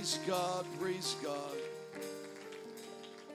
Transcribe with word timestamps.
Praise 0.00 0.18
God, 0.26 0.64
praise 0.80 1.16
God. 1.22 1.58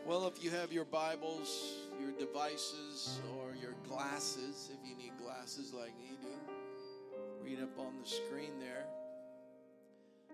Well, 0.04 0.26
if 0.26 0.44
you 0.44 0.50
have 0.50 0.74
your 0.74 0.86
Bibles, 0.86 1.76
your 2.02 2.10
devices, 2.14 3.20
or 3.38 3.54
your 3.62 3.76
glasses, 3.88 4.72
if 4.74 4.90
you 4.90 4.98
need 4.98 5.12
glasses 5.24 5.74
like 5.76 5.96
me 6.00 6.18
do, 6.20 6.28
read 7.44 7.62
up 7.62 7.78
on 7.78 7.94
the 8.02 8.10
screen 8.10 8.60
there. 8.60 8.88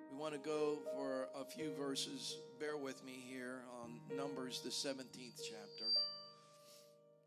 We 0.09 0.17
want 0.17 0.31
to 0.31 0.39
go 0.39 0.77
for 0.95 1.27
a 1.38 1.44
few 1.44 1.73
verses. 1.77 2.38
Bear 2.61 2.77
with 2.77 3.04
me 3.04 3.21
here 3.27 3.63
on 3.84 4.00
Numbers, 4.16 4.61
the 4.61 4.70
17th 4.70 5.41
chapter, 5.43 5.89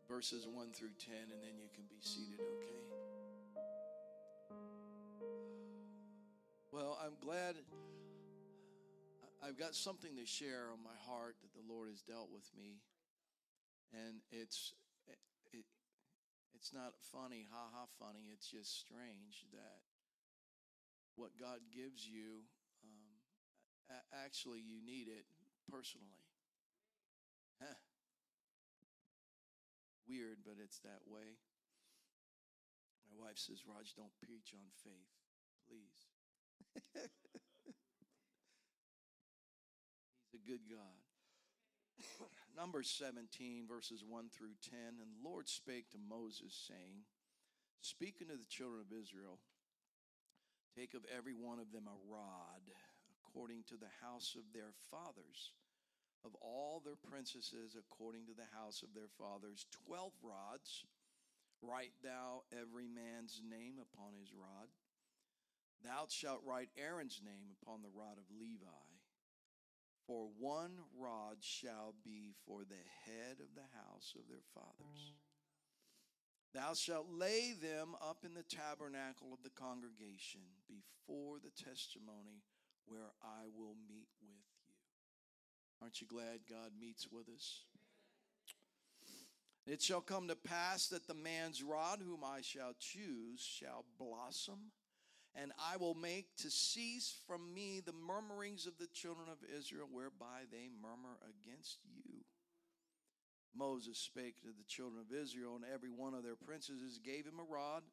verses 0.09 0.47
1 0.51 0.71
through 0.71 0.89
10, 0.97 1.13
and 1.15 1.43
then 1.43 1.59
you 1.61 1.69
can 1.75 1.83
be 1.91 2.01
seated, 2.01 2.39
okay? 2.39 2.81
Well, 6.71 6.97
I'm 7.05 7.13
glad 7.23 7.57
I've 9.43 9.57
got 9.57 9.75
something 9.75 10.15
to 10.17 10.25
share 10.25 10.71
on 10.71 10.83
my 10.83 10.97
heart 11.07 11.35
that 11.41 11.53
the 11.53 11.65
Lord 11.65 11.89
has 11.89 12.01
dealt 12.01 12.29
with 12.31 12.45
me, 12.57 12.81
and 13.93 14.21
it's 14.31 14.73
it, 15.53 15.65
it's 16.55 16.73
not 16.73 16.93
funny, 17.11 17.47
ha 17.51 17.67
ha 17.71 17.85
funny. 17.99 18.31
It's 18.31 18.47
just 18.47 18.79
strange 18.79 19.45
that 19.51 19.83
what 21.15 21.31
God 21.39 21.59
gives 21.71 22.07
you, 22.07 22.43
um, 22.83 23.99
actually, 24.25 24.59
you 24.59 24.83
need 24.83 25.07
it 25.07 25.25
personally. 25.69 26.23
Huh. 27.61 27.75
Weird, 30.07 30.39
but 30.45 30.55
it's 30.61 30.79
that 30.79 31.01
way. 31.07 31.39
My 33.09 33.25
wife 33.27 33.37
says, 33.37 33.63
Rog, 33.65 33.85
don't 33.95 34.13
preach 34.21 34.53
on 34.53 34.67
faith, 34.83 35.13
please. 35.65 36.05
a 40.34 40.34
good 40.45 40.69
God. 40.69 41.01
Numbers 42.57 42.89
17, 43.01 43.65
verses 43.67 44.05
1 44.05 44.29
through 44.29 44.53
10. 44.69 45.01
And 45.01 45.09
the 45.09 45.25
Lord 45.25 45.49
spake 45.49 45.89
to 45.91 45.97
Moses, 45.97 46.53
saying, 46.53 47.09
Speak 47.81 48.21
unto 48.21 48.37
the 48.37 48.49
children 48.49 48.81
of 48.85 48.93
Israel, 48.93 49.41
take 50.77 50.93
of 50.93 51.05
every 51.09 51.33
one 51.33 51.57
of 51.57 51.73
them 51.73 51.89
a 51.89 51.97
rod, 52.05 52.61
according 53.17 53.65
to 53.69 53.77
the 53.77 53.93
house 54.05 54.37
of 54.37 54.45
their 54.53 54.73
fathers, 54.89 55.53
of 56.23 56.37
all 56.41 56.81
their 56.81 56.97
princesses, 56.97 57.77
according 57.77 58.25
to 58.25 58.37
the 58.37 58.49
house 58.53 58.81
of 58.81 58.93
their 58.93 59.09
fathers, 59.17 59.65
twelve 59.85 60.13
rods. 60.21 60.85
Write 61.61 61.93
thou 62.03 62.43
every 62.53 62.85
man's 62.85 63.41
name 63.41 63.81
upon 63.81 64.13
his 64.19 64.29
rod. 64.33 64.69
Thou 65.81 66.05
shalt 66.09 66.45
write 66.45 66.69
Aaron's 66.77 67.21
name 67.23 67.49
upon 67.49 67.81
the 67.81 67.93
rod 67.95 68.17
of 68.17 68.29
Levi 68.29 68.84
for 70.07 70.27
one 70.39 70.77
rod 70.97 71.37
shall 71.39 71.93
be 72.03 72.33
for 72.45 72.59
the 72.63 72.83
head 73.05 73.37
of 73.39 73.55
the 73.55 73.67
house 73.73 74.13
of 74.15 74.27
their 74.29 74.45
fathers. 74.53 75.13
Thou 76.53 76.73
shalt 76.73 77.07
lay 77.11 77.53
them 77.53 77.95
up 78.01 78.23
in 78.23 78.33
the 78.33 78.43
tabernacle 78.43 79.33
of 79.33 79.43
the 79.43 79.49
congregation 79.49 80.41
before 80.67 81.37
the 81.39 81.51
testimony 81.51 82.43
where 82.85 83.11
I 83.21 83.47
will 83.57 83.75
meet 83.89 84.07
with 84.21 84.31
you. 84.31 84.65
Aren't 85.81 85.99
you 85.99 86.07
glad 86.07 86.47
God 86.49 86.71
meets 86.79 87.11
with 87.11 87.27
us? 87.27 87.65
It 89.67 89.81
shall 89.81 90.01
come 90.01 90.27
to 90.27 90.35
pass 90.35 90.87
that 90.89 91.07
the 91.07 91.15
man's 91.15 91.63
rod 91.63 91.99
whom 92.05 92.23
I 92.23 92.41
shall 92.41 92.73
choose 92.79 93.41
shall 93.41 93.83
blossom 93.97 94.71
and 95.35 95.51
I 95.59 95.77
will 95.77 95.95
make 95.95 96.35
to 96.37 96.49
cease 96.49 97.15
from 97.27 97.53
me 97.53 97.81
the 97.85 97.93
murmurings 97.93 98.65
of 98.65 98.77
the 98.77 98.87
children 98.87 99.27
of 99.29 99.37
Israel, 99.57 99.87
whereby 99.91 100.43
they 100.51 100.69
murmur 100.81 101.17
against 101.23 101.79
you. 101.83 102.23
Moses 103.57 103.97
spake 103.97 104.41
to 104.41 104.47
the 104.47 104.67
children 104.67 105.01
of 105.01 105.15
Israel, 105.15 105.55
and 105.55 105.65
every 105.73 105.89
one 105.89 106.13
of 106.13 106.23
their 106.23 106.35
princes 106.35 106.99
gave 107.03 107.25
him 107.25 107.39
a 107.39 107.53
rod, 107.53 107.83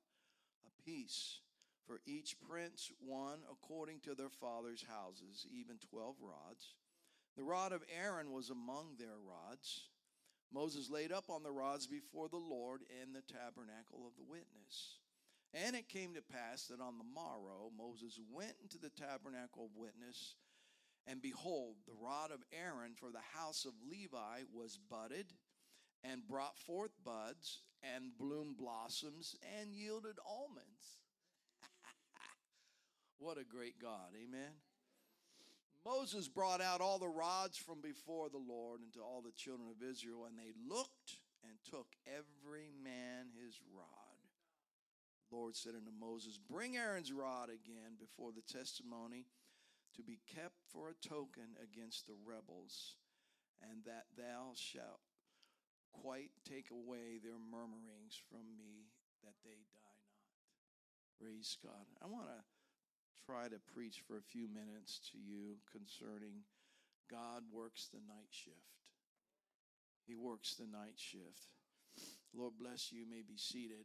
a 0.67 0.83
piece, 0.83 1.41
for 1.87 2.01
each 2.07 2.37
prince 2.49 2.91
one 3.01 3.39
according 3.51 4.01
to 4.01 4.15
their 4.15 4.29
fathers' 4.29 4.85
houses, 4.89 5.47
even 5.53 5.77
twelve 5.91 6.17
rods. 6.21 6.75
The 7.37 7.45
rod 7.45 7.73
of 7.73 7.83
Aaron 8.01 8.33
was 8.33 8.51
among 8.51 8.97
their 8.99 9.19
rods. 9.25 9.89
Moses 10.53 10.91
laid 10.91 11.13
up 11.13 11.31
on 11.31 11.43
the 11.43 11.51
rods 11.51 11.87
before 11.87 12.29
the 12.29 12.37
Lord 12.37 12.83
in 13.03 13.13
the 13.13 13.23
tabernacle 13.23 14.07
of 14.07 14.17
the 14.17 14.29
witness. 14.29 14.99
And 15.55 15.77
it 15.77 15.89
came 15.89 16.15
to 16.15 16.23
pass 16.23 16.67
that 16.67 16.81
on 16.81 16.97
the 16.97 17.05
morrow 17.05 17.71
Moses 17.77 18.19
went 18.31 18.55
into 18.63 18.79
the 18.79 18.91
tabernacle 18.91 19.67
of 19.67 19.77
witness, 19.77 20.37
and 21.07 21.21
behold, 21.21 21.77
the 21.87 21.95
rod 22.01 22.31
of 22.31 22.45
Aaron 22.53 22.95
for 22.95 23.11
the 23.11 23.39
house 23.39 23.67
of 23.67 23.73
Levi 23.91 24.43
was 24.53 24.79
budded 24.89 25.27
and 26.05 26.27
brought 26.27 26.59
forth 26.59 26.93
buds 27.05 27.61
and 27.83 28.17
bloomed 28.19 28.57
blossoms 28.57 29.37
and 29.61 29.75
yielded 29.75 30.17
almonds. 30.27 31.01
what 33.19 33.39
a 33.39 33.45
great 33.45 33.79
God, 33.81 34.15
amen. 34.17 34.53
Moses 35.85 36.29
brought 36.29 36.61
out 36.61 36.81
all 36.81 36.99
the 36.99 37.09
rods 37.09 37.59
from 37.59 37.81
before 37.81 38.29
the 38.31 38.39
Lord 38.39 38.81
unto 38.85 39.01
all 39.01 39.21
the 39.21 39.33
children 39.33 39.69
of 39.69 39.87
Israel, 39.87 40.27
and 40.27 40.39
they 40.39 40.53
looked 40.69 41.19
and 41.43 41.59
took 41.69 41.89
every 42.07 42.71
man 42.83 43.27
his 43.45 43.59
rod. 43.77 44.02
Lord 45.33 45.57
said 45.57 45.73
unto 45.73 45.91
Moses, 45.91 46.37
Bring 46.39 46.77
Aaron's 46.77 47.13
rod 47.13 47.49
again 47.49 47.97
before 47.99 48.31
the 48.31 48.45
testimony 48.45 49.25
to 49.97 50.03
be 50.03 50.21
kept 50.29 50.61
for 50.69 50.93
a 50.93 51.01
token 51.01 51.57
against 51.57 52.07
the 52.07 52.17
rebels, 52.21 52.97
and 53.65 53.85
that 53.85 54.13
thou 54.17 54.53
shalt 54.55 55.01
quite 55.93 56.31
take 56.45 56.69
away 56.71 57.17
their 57.17 57.41
murmurings 57.41 58.21
from 58.29 58.45
me, 58.57 58.93
that 59.25 59.41
they 59.45 59.57
die 59.73 60.05
not. 60.13 60.21
Praise 61.21 61.57
God. 61.65 61.89
I 62.03 62.07
want 62.07 62.29
to 62.29 62.45
try 63.25 63.49
to 63.49 63.61
preach 63.73 64.03
for 64.07 64.19
a 64.19 64.31
few 64.33 64.49
minutes 64.49 65.01
to 65.13 65.19
you 65.19 65.57
concerning 65.71 66.45
God 67.11 67.45
works 67.53 67.89
the 67.93 68.01
night 68.09 68.33
shift. 68.33 68.57
He 70.07 70.15
works 70.15 70.55
the 70.55 70.67
night 70.67 70.97
shift. 70.97 71.49
Lord 72.35 72.55
bless 72.59 72.91
you. 72.91 73.01
you 73.01 73.07
may 73.09 73.23
be 73.23 73.37
seated. 73.37 73.85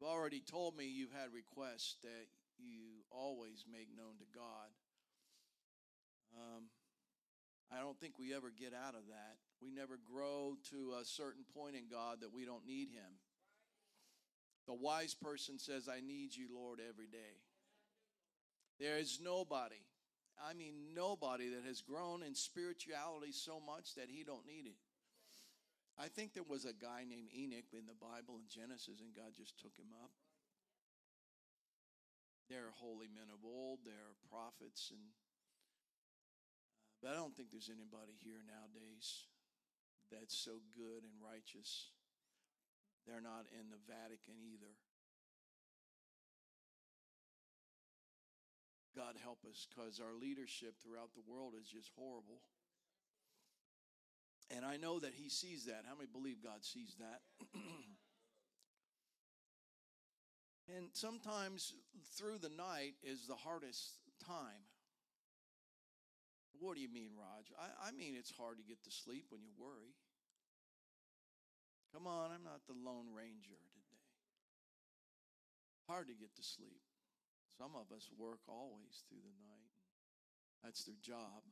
You've 0.00 0.10
already 0.10 0.40
told 0.40 0.76
me 0.76 0.86
you've 0.86 1.12
had 1.12 1.32
requests 1.34 1.96
that 2.02 2.28
you 2.58 3.02
always 3.10 3.64
make 3.70 3.88
known 3.96 4.18
to 4.18 4.26
God. 4.32 4.70
Um, 6.36 6.64
I 7.72 7.80
don't 7.80 7.98
think 7.98 8.14
we 8.18 8.34
ever 8.34 8.52
get 8.56 8.72
out 8.72 8.94
of 8.94 9.08
that. 9.08 9.36
We 9.60 9.70
never 9.70 9.98
grow 9.98 10.54
to 10.70 10.94
a 11.00 11.04
certain 11.04 11.44
point 11.56 11.74
in 11.74 11.88
God 11.90 12.18
that 12.20 12.32
we 12.32 12.44
don't 12.44 12.66
need 12.66 12.90
Him. 12.90 13.18
The 14.68 14.74
wise 14.74 15.14
person 15.14 15.58
says, 15.58 15.88
I 15.88 16.00
need 16.00 16.36
you, 16.36 16.46
Lord, 16.54 16.78
every 16.86 17.08
day. 17.08 17.42
There 18.78 18.98
is 18.98 19.18
nobody, 19.20 19.82
I 20.38 20.54
mean, 20.54 20.94
nobody 20.94 21.48
that 21.48 21.64
has 21.66 21.80
grown 21.80 22.22
in 22.22 22.34
spirituality 22.34 23.32
so 23.32 23.60
much 23.64 23.96
that 23.96 24.08
he 24.08 24.22
don't 24.22 24.46
need 24.46 24.66
it. 24.66 24.76
I 25.98 26.06
think 26.06 26.30
there 26.30 26.46
was 26.46 26.62
a 26.62 26.70
guy 26.70 27.02
named 27.02 27.34
Enoch 27.34 27.74
in 27.74 27.90
the 27.90 27.98
Bible 27.98 28.38
in 28.38 28.46
Genesis, 28.46 29.02
and 29.02 29.10
God 29.10 29.34
just 29.34 29.58
took 29.58 29.74
him 29.74 29.90
up. 29.98 30.14
They're 32.46 32.70
holy 32.78 33.10
men 33.10 33.28
of 33.34 33.42
old, 33.42 33.82
they're 33.82 34.14
prophets, 34.30 34.94
and 34.94 35.02
uh, 35.02 35.26
but 37.02 37.10
I 37.10 37.14
don't 37.14 37.34
think 37.34 37.50
there's 37.50 37.70
anybody 37.70 38.14
here 38.18 38.42
nowadays 38.42 39.26
that's 40.10 40.34
so 40.34 40.62
good 40.74 41.06
and 41.06 41.14
righteous. 41.22 41.94
They're 43.06 43.22
not 43.22 43.46
in 43.54 43.70
the 43.70 43.78
Vatican 43.86 44.38
either. 44.42 44.74
God 48.96 49.14
help 49.22 49.46
us 49.46 49.66
because 49.70 50.02
our 50.02 50.16
leadership 50.16 50.74
throughout 50.82 51.14
the 51.14 51.22
world 51.22 51.54
is 51.54 51.70
just 51.70 51.90
horrible. 51.94 52.42
And 54.54 54.64
I 54.64 54.76
know 54.76 54.98
that 54.98 55.12
He 55.14 55.28
sees 55.28 55.66
that. 55.66 55.84
How 55.86 55.94
many 55.94 56.08
believe 56.10 56.42
God 56.42 56.64
sees 56.64 56.96
that? 56.98 57.20
and 60.76 60.88
sometimes 60.92 61.74
through 62.16 62.38
the 62.38 62.48
night 62.48 62.94
is 63.02 63.26
the 63.26 63.36
hardest 63.36 63.94
time. 64.26 64.64
What 66.60 66.74
do 66.74 66.82
you 66.82 66.90
mean, 66.90 67.10
Rog? 67.14 67.44
I, 67.60 67.88
I 67.88 67.92
mean, 67.92 68.14
it's 68.18 68.32
hard 68.32 68.58
to 68.58 68.64
get 68.64 68.82
to 68.84 68.90
sleep 68.90 69.26
when 69.30 69.42
you 69.42 69.50
worry. 69.56 69.94
Come 71.94 72.06
on, 72.06 72.30
I'm 72.32 72.44
not 72.44 72.66
the 72.66 72.74
Lone 72.74 73.14
Ranger 73.14 73.56
today. 73.72 74.02
Hard 75.86 76.08
to 76.08 76.14
get 76.14 76.34
to 76.36 76.42
sleep. 76.42 76.82
Some 77.56 77.72
of 77.74 77.94
us 77.96 78.10
work 78.18 78.40
always 78.46 79.04
through 79.08 79.22
the 79.24 79.38
night. 79.40 79.72
That's 80.62 80.84
their 80.84 80.98
job. 81.00 81.46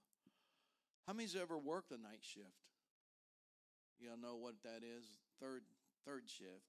How 1.07 1.13
many's 1.13 1.37
ever 1.37 1.57
worked 1.57 1.93
a 1.93 1.97
night 1.97 2.21
shift? 2.21 2.67
You 3.97 4.13
all 4.13 4.21
know 4.21 4.37
what 4.37 4.61
that 4.65 4.85
is? 4.85 5.09
Third 5.41 5.65
third 6.05 6.29
shift. 6.29 6.69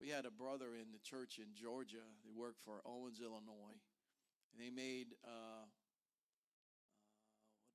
We 0.00 0.08
had 0.08 0.24
a 0.24 0.32
brother 0.32 0.76
in 0.76 0.92
the 0.92 1.02
church 1.04 1.36
in 1.36 1.52
Georgia. 1.52 2.04
They 2.24 2.32
worked 2.32 2.60
for 2.64 2.80
Owens, 2.88 3.20
Illinois, 3.20 3.80
and 4.52 4.56
they 4.56 4.72
made 4.72 5.16
uh, 5.24 5.64
uh, 5.64 5.68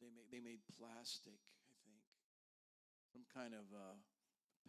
they 0.02 0.10
made 0.14 0.30
they 0.30 0.42
made 0.42 0.62
plastic. 0.78 1.38
I 1.38 1.78
think 1.86 2.02
some 3.10 3.26
kind 3.30 3.58
of 3.58 3.66
uh, 3.74 3.98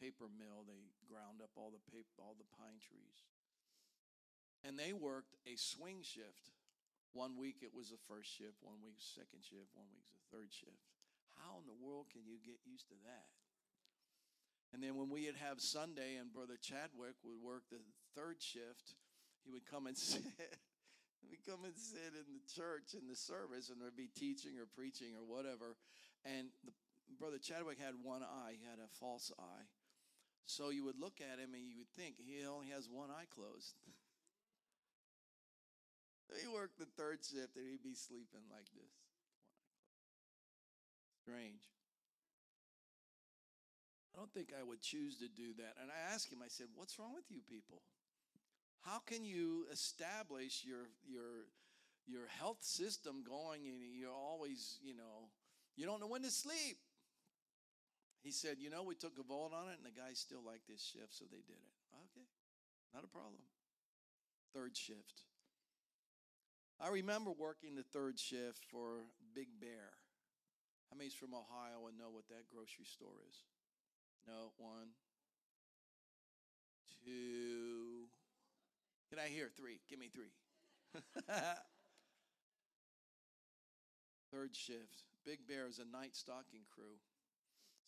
paper 0.01 0.29
mill. 0.29 0.65
They 0.65 0.89
ground 1.05 1.45
up 1.45 1.53
all 1.57 1.69
the 1.69 1.85
paper, 1.93 2.21
all 2.21 2.37
the 2.37 2.49
pine 2.57 2.81
trees, 2.81 3.29
and 4.65 4.77
they 4.81 4.97
worked 4.97 5.37
a 5.45 5.57
swing 5.57 6.01
shift. 6.01 6.53
One 7.13 7.41
week 7.41 7.65
it 7.65 7.73
was 7.73 7.89
the 7.89 8.01
first 8.09 8.29
shift, 8.29 8.61
one 8.61 8.85
week 8.85 9.01
second 9.01 9.41
shift, 9.41 9.73
one 9.73 9.89
week 9.93 10.05
the 10.13 10.25
third 10.29 10.53
shift. 10.53 10.85
How 11.41 11.61
in 11.61 11.69
the 11.69 11.77
world 11.77 12.13
can 12.13 12.25
you 12.29 12.37
get 12.41 12.61
used 12.65 12.89
to 12.93 12.97
that? 13.09 13.33
And 14.77 14.85
then 14.85 14.93
when 15.01 15.09
we'd 15.09 15.41
have 15.41 15.57
Sunday 15.57 16.21
and 16.21 16.29
Brother 16.29 16.61
Chadwick 16.61 17.17
would 17.25 17.41
work 17.41 17.65
the 17.73 17.81
third 18.13 18.45
shift, 18.45 18.93
he 19.41 19.49
would 19.49 19.65
come 19.65 19.89
and 19.89 19.97
sit. 19.97 20.21
He'd 21.25 21.41
come 21.49 21.65
and 21.65 21.73
sit 21.73 22.13
in 22.13 22.29
the 22.29 22.45
church 22.45 22.93
in 22.93 23.09
the 23.09 23.17
service, 23.17 23.73
and 23.73 23.81
there'd 23.81 23.97
be 23.97 24.13
teaching 24.13 24.61
or 24.61 24.69
preaching 24.69 25.17
or 25.17 25.25
whatever. 25.25 25.81
And 26.29 26.53
the, 26.61 26.77
Brother 27.17 27.41
Chadwick 27.41 27.81
had 27.81 27.97
one 28.05 28.21
eye; 28.21 28.61
he 28.61 28.69
had 28.69 28.77
a 28.77 28.93
false 29.01 29.33
eye. 29.41 29.65
So 30.45 30.69
you 30.69 30.85
would 30.85 31.01
look 31.01 31.25
at 31.25 31.41
him 31.41 31.57
and 31.57 31.65
you 31.65 31.81
would 31.81 31.97
think 31.97 32.21
he 32.21 32.45
only 32.45 32.69
has 32.69 32.85
one 32.85 33.09
eye 33.09 33.33
closed. 33.33 33.81
he 36.37 36.53
worked 36.53 36.77
the 36.77 36.93
third 37.01 37.25
shift 37.25 37.57
and 37.57 37.65
he'd 37.65 37.83
be 37.83 37.97
sleeping 37.97 38.45
like 38.53 38.69
this. 38.77 38.93
Strange. 41.25 41.65
I 44.17 44.19
don't 44.19 44.33
think 44.33 44.49
I 44.59 44.65
would 44.65 44.81
choose 44.81 45.19
to 45.19 45.29
do 45.29 45.53
that. 45.59 45.77
And 45.77 45.93
I 45.93 46.15
asked 46.15 46.33
him, 46.33 46.39
I 46.41 46.49
said, 46.49 46.69
What's 46.75 46.99
wrong 46.99 47.13
with 47.13 47.29
you 47.29 47.41
people? 47.45 47.83
How 48.81 48.99
can 49.05 49.25
you 49.25 49.67
establish 49.71 50.65
your 50.65 50.89
your 51.05 51.53
your 52.07 52.27
health 52.41 52.63
system 52.63 53.25
going 53.29 53.69
and 53.69 53.77
you're 53.93 54.15
always, 54.15 54.79
you 54.83 54.95
know, 54.95 55.29
you 55.77 55.85
don't 55.85 56.01
know 56.01 56.07
when 56.07 56.23
to 56.23 56.31
sleep? 56.31 56.79
He 58.23 58.33
said, 58.33 58.57
You 58.59 58.71
know, 58.71 58.83
we 58.85 58.95
took 58.95 59.19
a 59.21 59.23
vote 59.23 59.53
on 59.53 59.69
it 59.69 59.77
and 59.77 59.85
the 59.85 59.93
guys 59.93 60.19
still 60.19 60.41
like 60.41 60.63
this 60.67 60.81
shift, 60.81 61.13
so 61.13 61.27
they 61.29 61.45
did 61.45 61.61
it. 61.61 61.77
Okay, 62.09 62.25
not 62.95 63.05
a 63.05 63.09
problem. 63.13 63.45
Third 64.55 64.75
shift. 64.77 65.29
I 66.81 66.89
remember 66.89 67.33
working 67.37 67.75
the 67.75 67.85
third 67.85 68.19
shift 68.19 68.65
for 68.71 69.05
Big 69.35 69.49
Bear. 69.61 69.93
How 70.89 70.97
many's 70.97 71.15
from 71.15 71.35
Ohio 71.35 71.89
and 71.89 71.99
know 71.99 72.09
what 72.09 72.29
that 72.29 72.49
grocery 72.49 72.85
store 72.85 73.21
is? 73.29 73.45
No, 74.27 74.51
one, 74.59 74.91
two. 77.05 78.11
Can 79.09 79.19
I 79.21 79.29
hear 79.29 79.49
three? 79.57 79.79
Give 79.89 79.99
me 79.99 80.09
three. 80.09 80.35
Third 84.33 84.57
shift. 84.57 85.07
Big 85.25 85.47
Bear 85.47 85.69
is 85.69 85.79
a 85.79 85.87
night 85.87 86.17
stocking 86.17 86.67
crew. 86.75 86.99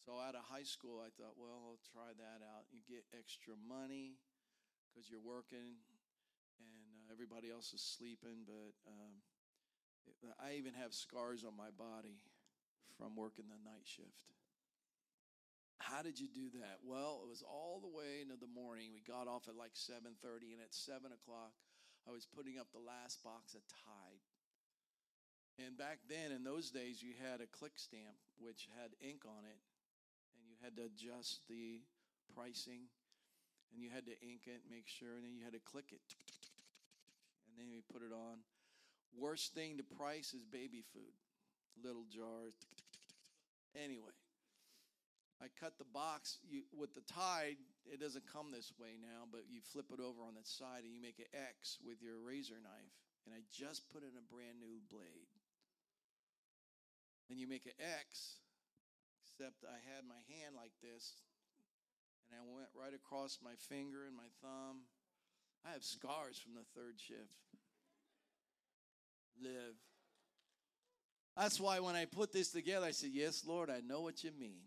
So 0.07 0.15
out 0.15 0.39
of 0.39 0.47
high 0.47 0.63
school, 0.63 1.03
I 1.03 1.11
thought, 1.11 1.35
well, 1.35 1.59
I'll 1.59 1.83
try 1.91 2.15
that 2.15 2.41
out. 2.41 2.71
You 2.71 2.79
get 2.87 3.03
extra 3.11 3.55
money 3.59 4.17
because 4.89 5.11
you're 5.11 5.21
working 5.21 5.83
and 6.63 6.87
uh, 6.95 7.13
everybody 7.13 7.51
else 7.51 7.75
is 7.75 7.83
sleeping. 7.83 8.47
But 8.47 8.79
um, 8.87 9.21
it, 10.07 10.15
I 10.39 10.55
even 10.55 10.73
have 10.79 10.95
scars 10.95 11.43
on 11.43 11.59
my 11.59 11.75
body 11.75 12.23
from 12.97 13.19
working 13.19 13.51
the 13.51 13.59
night 13.67 13.85
shift. 13.85 14.38
How 15.79 16.03
did 16.03 16.19
you 16.19 16.29
do 16.29 16.51
that? 16.59 16.83
Well, 16.83 17.23
it 17.23 17.29
was 17.29 17.43
all 17.43 17.81
the 17.81 17.89
way 17.89 18.21
into 18.21 18.37
the 18.37 18.51
morning. 18.51 18.91
We 18.93 19.01
got 19.01 19.27
off 19.31 19.49
at 19.49 19.57
like 19.57 19.75
7:30, 19.75 20.53
and 20.53 20.63
at 20.63 20.75
7 20.75 21.13
o'clock, 21.13 21.55
I 22.07 22.11
was 22.11 22.27
putting 22.27 22.59
up 22.59 22.71
the 22.73 22.83
last 22.83 23.23
box 23.23 23.55
of 23.55 23.63
Tide. 23.69 24.23
And 25.59 25.77
back 25.77 25.99
then, 26.09 26.31
in 26.31 26.45
those 26.45 26.71
days, 26.71 27.03
you 27.03 27.15
had 27.19 27.41
a 27.41 27.47
click 27.47 27.79
stamp 27.79 28.19
which 28.39 28.69
had 28.79 28.95
ink 29.01 29.25
on 29.27 29.45
it, 29.45 29.59
and 30.35 30.47
you 30.47 30.57
had 30.63 30.77
to 30.77 30.87
adjust 30.87 31.47
the 31.49 31.83
pricing, 32.35 32.87
and 33.73 33.83
you 33.83 33.91
had 33.91 34.07
to 34.07 34.15
ink 34.23 34.47
it, 34.47 34.63
make 34.71 34.87
sure, 34.87 35.17
and 35.17 35.25
then 35.25 35.35
you 35.35 35.43
had 35.43 35.55
to 35.55 35.63
click 35.63 35.91
it, 35.91 36.03
and 37.47 37.59
then 37.59 37.71
you 37.71 37.83
put 37.93 38.03
it 38.03 38.13
on. 38.13 38.39
Worst 39.17 39.55
thing 39.55 39.79
to 39.79 39.83
price 39.83 40.35
is 40.35 40.45
baby 40.45 40.83
food, 40.93 41.15
little 41.83 42.05
jars. 42.11 42.55
Anyway, 43.75 44.15
I 45.39 45.47
cut 45.55 45.79
the 45.79 45.87
box 45.87 46.39
you, 46.43 46.67
with 46.75 46.95
the 46.95 47.07
tide. 47.07 47.57
It 47.87 48.03
doesn't 48.03 48.27
come 48.27 48.51
this 48.51 48.75
way 48.75 48.99
now, 48.99 49.31
but 49.31 49.47
you 49.47 49.63
flip 49.63 49.95
it 49.95 50.03
over 50.03 50.27
on 50.27 50.35
the 50.35 50.43
side 50.43 50.83
and 50.83 50.93
you 50.93 51.01
make 51.01 51.23
an 51.23 51.31
X 51.31 51.79
with 51.79 52.03
your 52.03 52.19
razor 52.19 52.59
knife. 52.59 52.95
And 53.25 53.35
I 53.35 53.47
just 53.55 53.87
put 53.93 54.03
in 54.03 54.19
a 54.19 54.25
brand 54.27 54.59
new 54.59 54.83
blade. 54.91 55.31
And 57.31 57.39
you 57.39 57.47
make 57.47 57.67
an 57.67 57.79
X, 57.79 58.41
except 59.23 59.63
I 59.63 59.79
had 59.95 60.09
my 60.09 60.19
hand 60.33 60.57
like 60.57 60.73
this, 60.83 61.23
and 62.31 62.41
I 62.41 62.45
went 62.49 62.69
right 62.75 62.95
across 62.95 63.39
my 63.45 63.55
finger 63.69 64.09
and 64.09 64.17
my 64.17 64.33
thumb. 64.43 64.89
I 65.65 65.73
have 65.73 65.85
scars 65.85 66.39
from 66.39 66.55
the 66.55 66.67
third 66.75 66.99
shift. 66.99 67.37
Live. 69.43 69.77
That's 71.37 71.61
why 71.61 71.81
when 71.81 71.95
I 71.95 72.07
put 72.07 72.33
this 72.33 72.51
together, 72.51 72.87
I 72.87 72.91
said, 72.91 73.11
Yes, 73.13 73.45
Lord, 73.47 73.71
I 73.71 73.81
know 73.87 74.01
what 74.01 74.25
you 74.25 74.33
mean. 74.39 74.65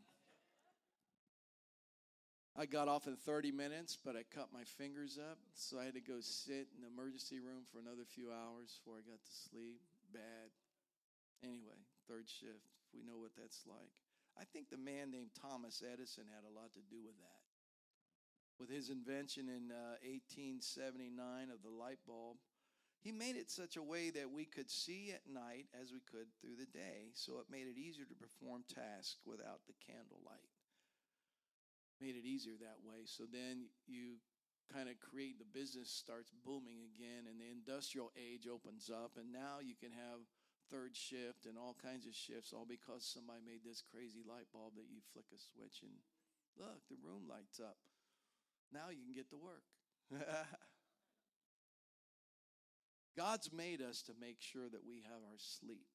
I 2.51 2.67
got 2.67 2.91
off 2.91 3.07
in 3.07 3.15
30 3.15 3.51
minutes, 3.51 3.95
but 3.95 4.19
I 4.19 4.27
cut 4.27 4.51
my 4.51 4.67
fingers 4.67 5.15
up, 5.15 5.39
so 5.55 5.79
I 5.79 5.85
had 5.87 5.95
to 5.95 6.03
go 6.03 6.19
sit 6.19 6.67
in 6.75 6.83
the 6.83 6.91
emergency 6.91 7.39
room 7.39 7.63
for 7.63 7.79
another 7.79 8.03
few 8.03 8.27
hours 8.27 8.75
before 8.75 8.99
I 8.99 9.07
got 9.07 9.23
to 9.23 9.35
sleep. 9.47 9.79
Bad. 10.11 10.51
Anyway, 11.39 11.79
third 12.11 12.27
shift. 12.27 12.67
We 12.91 13.07
know 13.07 13.15
what 13.15 13.31
that's 13.39 13.63
like. 13.63 13.95
I 14.35 14.43
think 14.43 14.67
the 14.67 14.75
man 14.75 15.15
named 15.15 15.31
Thomas 15.31 15.79
Edison 15.79 16.27
had 16.27 16.43
a 16.43 16.51
lot 16.51 16.75
to 16.75 16.83
do 16.91 16.99
with 16.99 17.15
that. 17.23 17.39
With 18.59 18.67
his 18.67 18.91
invention 18.91 19.47
in 19.47 19.71
uh, 19.71 20.03
1879 20.03 21.07
of 21.47 21.63
the 21.63 21.71
light 21.71 22.03
bulb, 22.03 22.35
he 22.99 23.15
made 23.15 23.39
it 23.39 23.49
such 23.49 23.79
a 23.79 23.81
way 23.81 24.11
that 24.11 24.29
we 24.29 24.43
could 24.43 24.69
see 24.69 25.15
at 25.15 25.23
night 25.23 25.71
as 25.71 25.95
we 25.95 26.03
could 26.03 26.27
through 26.37 26.59
the 26.59 26.69
day, 26.69 27.15
so 27.15 27.39
it 27.39 27.49
made 27.49 27.71
it 27.71 27.79
easier 27.79 28.05
to 28.05 28.13
perform 28.13 28.67
tasks 28.67 29.23
without 29.23 29.63
the 29.65 29.79
candlelight 29.79 30.51
made 32.01 32.17
it 32.17 32.25
easier 32.25 32.57
that 32.59 32.81
way. 32.81 33.05
So 33.05 33.29
then 33.29 33.69
you 33.85 34.17
kind 34.73 34.89
of 34.89 34.97
create 34.99 35.37
the 35.37 35.45
business 35.45 35.91
starts 35.91 36.31
booming 36.43 36.81
again 36.95 37.27
and 37.27 37.37
the 37.37 37.51
industrial 37.51 38.09
age 38.15 38.47
opens 38.47 38.89
up 38.89 39.19
and 39.19 39.29
now 39.29 39.59
you 39.59 39.75
can 39.75 39.91
have 39.91 40.23
third 40.71 40.95
shift 40.95 41.43
and 41.43 41.59
all 41.59 41.75
kinds 41.75 42.07
of 42.07 42.15
shifts 42.15 42.55
all 42.55 42.63
because 42.63 43.03
somebody 43.03 43.43
made 43.43 43.59
this 43.67 43.83
crazy 43.83 44.23
light 44.23 44.47
bulb 44.55 44.79
that 44.79 44.87
you 44.87 45.03
flick 45.11 45.27
a 45.35 45.39
switch 45.39 45.83
and 45.83 45.91
look 46.55 46.79
the 46.87 46.95
room 47.03 47.27
lights 47.27 47.59
up. 47.59 47.75
Now 48.71 48.87
you 48.89 49.03
can 49.03 49.13
get 49.13 49.29
to 49.35 49.37
work. 49.37 49.67
God's 53.17 53.51
made 53.51 53.81
us 53.83 54.01
to 54.07 54.13
make 54.15 54.39
sure 54.39 54.71
that 54.71 54.87
we 54.87 55.03
have 55.03 55.19
our 55.27 55.37
sleep. 55.37 55.91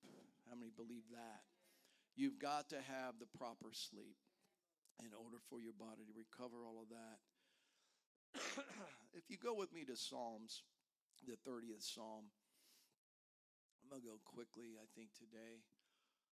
How 0.49 0.55
many 0.55 0.71
believe 0.71 1.09
that? 1.17 1.49
You've 2.15 2.39
got 2.39 2.69
to 2.71 2.77
have 2.77 3.17
the 3.19 3.39
proper 3.39 3.73
sleep 3.73 4.21
in 5.05 5.13
order 5.13 5.37
for 5.49 5.61
your 5.61 5.77
body 5.77 6.05
to 6.07 6.15
recover 6.17 6.65
all 6.65 6.81
of 6.81 6.89
that. 6.89 7.19
if 9.19 9.29
you 9.29 9.37
go 9.37 9.53
with 9.53 9.73
me 9.73 9.85
to 9.85 9.97
Psalms, 9.97 10.63
the 11.25 11.37
30th 11.49 11.85
Psalm, 11.85 12.33
I'm 13.81 13.89
going 13.89 14.03
to 14.03 14.09
go 14.09 14.21
quickly, 14.25 14.77
I 14.81 14.87
think, 14.97 15.15
today. 15.15 15.63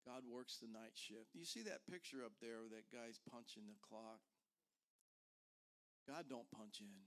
God 0.05 0.23
works 0.27 0.57
the 0.57 0.71
night 0.71 0.95
shift. 0.95 1.35
You 1.35 1.43
see 1.43 1.63
that 1.63 1.87
picture 1.89 2.23
up 2.23 2.33
there 2.41 2.63
of 2.63 2.71
that 2.71 2.87
guy's 2.91 3.19
punching 3.29 3.67
the 3.67 3.79
clock? 3.83 4.21
God 6.07 6.25
don't 6.29 6.49
punch 6.55 6.79
in. 6.79 7.03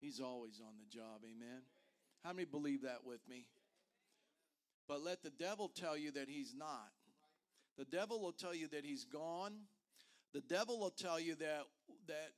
He's 0.00 0.20
always 0.20 0.60
on 0.60 0.74
the 0.78 0.88
job, 0.88 1.24
amen. 1.24 1.62
How 2.24 2.32
many 2.32 2.44
believe 2.44 2.82
that 2.82 3.04
with 3.04 3.20
me? 3.28 3.46
But 4.88 5.02
let 5.02 5.22
the 5.22 5.30
devil 5.30 5.68
tell 5.68 5.96
you 5.96 6.12
that 6.12 6.28
he's 6.28 6.54
not. 6.56 6.90
The 7.76 7.84
devil 7.84 8.20
will 8.20 8.32
tell 8.32 8.54
you 8.54 8.68
that 8.68 8.84
he's 8.84 9.04
gone. 9.04 9.52
The 10.36 10.54
devil 10.54 10.78
will 10.78 10.90
tell 10.90 11.18
you 11.18 11.34
that 11.36 11.62
that 12.08 12.30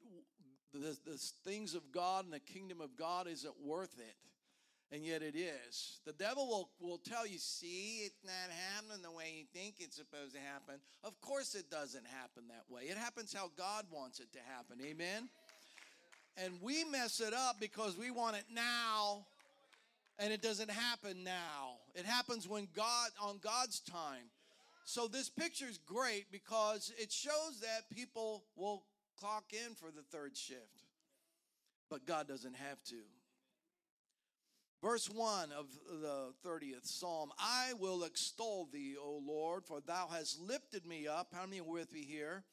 the, 0.72 0.96
the 1.04 1.18
things 1.44 1.74
of 1.74 1.90
God 1.90 2.26
and 2.26 2.32
the 2.32 2.38
kingdom 2.38 2.80
of 2.80 2.96
God 2.96 3.26
isn't 3.26 3.54
worth 3.60 3.98
it. 3.98 4.14
And 4.94 5.04
yet 5.04 5.20
it 5.20 5.34
is. 5.34 5.98
The 6.06 6.12
devil 6.12 6.46
will, 6.46 6.70
will 6.80 6.98
tell 6.98 7.26
you, 7.26 7.38
see, 7.38 8.02
it's 8.04 8.24
not 8.24 8.54
happening 8.74 9.02
the 9.02 9.10
way 9.10 9.34
you 9.36 9.44
think 9.52 9.74
it's 9.80 9.96
supposed 9.96 10.32
to 10.34 10.40
happen. 10.40 10.76
Of 11.02 11.20
course, 11.20 11.56
it 11.56 11.72
doesn't 11.72 12.06
happen 12.06 12.44
that 12.50 12.72
way. 12.72 12.82
It 12.82 12.96
happens 12.96 13.34
how 13.34 13.50
God 13.58 13.86
wants 13.90 14.20
it 14.20 14.32
to 14.32 14.38
happen. 14.54 14.78
Amen? 14.80 15.28
And 16.36 16.54
we 16.62 16.84
mess 16.84 17.18
it 17.18 17.34
up 17.34 17.56
because 17.58 17.98
we 17.98 18.12
want 18.12 18.36
it 18.36 18.44
now, 18.54 19.26
and 20.20 20.32
it 20.32 20.40
doesn't 20.40 20.70
happen 20.70 21.24
now. 21.24 21.78
It 21.96 22.06
happens 22.06 22.48
when 22.48 22.68
God, 22.76 23.10
on 23.20 23.40
God's 23.42 23.80
time. 23.80 24.30
So 24.88 25.06
this 25.06 25.28
picture 25.28 25.66
is 25.68 25.76
great 25.76 26.32
because 26.32 26.94
it 26.96 27.12
shows 27.12 27.60
that 27.60 27.94
people 27.94 28.44
will 28.56 28.84
clock 29.20 29.52
in 29.52 29.74
for 29.74 29.90
the 29.90 30.00
third 30.00 30.34
shift. 30.34 30.86
but 31.90 32.06
God 32.06 32.26
doesn't 32.26 32.56
have 32.56 32.82
to. 32.84 32.96
Verse 34.80 35.10
1 35.10 35.52
of 35.52 35.66
the 36.00 36.32
30th 36.42 36.86
Psalm 36.86 37.32
I 37.38 37.74
will 37.78 38.02
extol 38.02 38.66
thee, 38.72 38.96
O 38.98 39.20
Lord, 39.22 39.66
for 39.66 39.82
thou 39.82 40.08
hast 40.10 40.40
lifted 40.40 40.86
me 40.86 41.06
up. 41.06 41.34
How 41.34 41.44
many 41.44 41.60
are 41.60 41.64
with 41.64 41.92
me 41.92 42.04
here? 42.04 42.44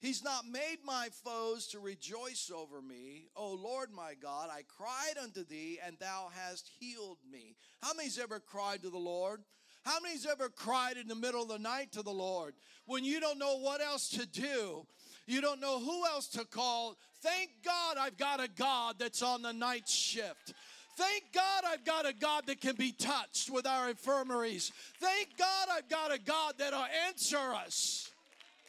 He's 0.00 0.24
not 0.24 0.48
made 0.48 0.78
my 0.84 1.10
foes 1.24 1.68
to 1.68 1.78
rejoice 1.78 2.50
over 2.52 2.82
me. 2.82 3.28
O 3.36 3.52
Lord 3.52 3.92
my 3.92 4.14
God, 4.20 4.48
I 4.50 4.62
cried 4.66 5.22
unto 5.22 5.44
thee, 5.44 5.78
and 5.86 5.96
thou 6.00 6.28
hast 6.34 6.72
healed 6.80 7.18
me. 7.30 7.54
How 7.80 7.94
many's 7.94 8.18
ever 8.18 8.40
cried 8.40 8.82
to 8.82 8.90
the 8.90 8.98
Lord? 8.98 9.44
How 9.84 10.00
many's 10.00 10.26
ever 10.26 10.48
cried 10.48 10.96
in 10.96 11.08
the 11.08 11.14
middle 11.14 11.42
of 11.42 11.48
the 11.48 11.58
night 11.58 11.92
to 11.92 12.02
the 12.02 12.10
Lord 12.10 12.54
when 12.86 13.04
you 13.04 13.20
don't 13.20 13.38
know 13.38 13.58
what 13.58 13.80
else 13.80 14.08
to 14.10 14.26
do? 14.26 14.86
You 15.26 15.40
don't 15.40 15.60
know 15.60 15.78
who 15.78 16.06
else 16.06 16.28
to 16.28 16.44
call. 16.44 16.96
Thank 17.22 17.50
God 17.64 17.96
I've 17.98 18.16
got 18.16 18.42
a 18.42 18.48
God 18.48 18.96
that's 18.98 19.22
on 19.22 19.42
the 19.42 19.52
night 19.52 19.88
shift. 19.88 20.54
Thank 20.96 21.24
God 21.32 21.64
I've 21.66 21.84
got 21.84 22.06
a 22.06 22.12
God 22.12 22.46
that 22.46 22.60
can 22.60 22.76
be 22.76 22.92
touched 22.92 23.50
with 23.50 23.66
our 23.66 23.90
infirmaries. 23.90 24.70
Thank 25.00 25.36
God 25.36 25.68
I've 25.72 25.88
got 25.88 26.14
a 26.14 26.18
God 26.18 26.54
that'll 26.58 26.86
answer 27.08 27.52
us. 27.54 28.10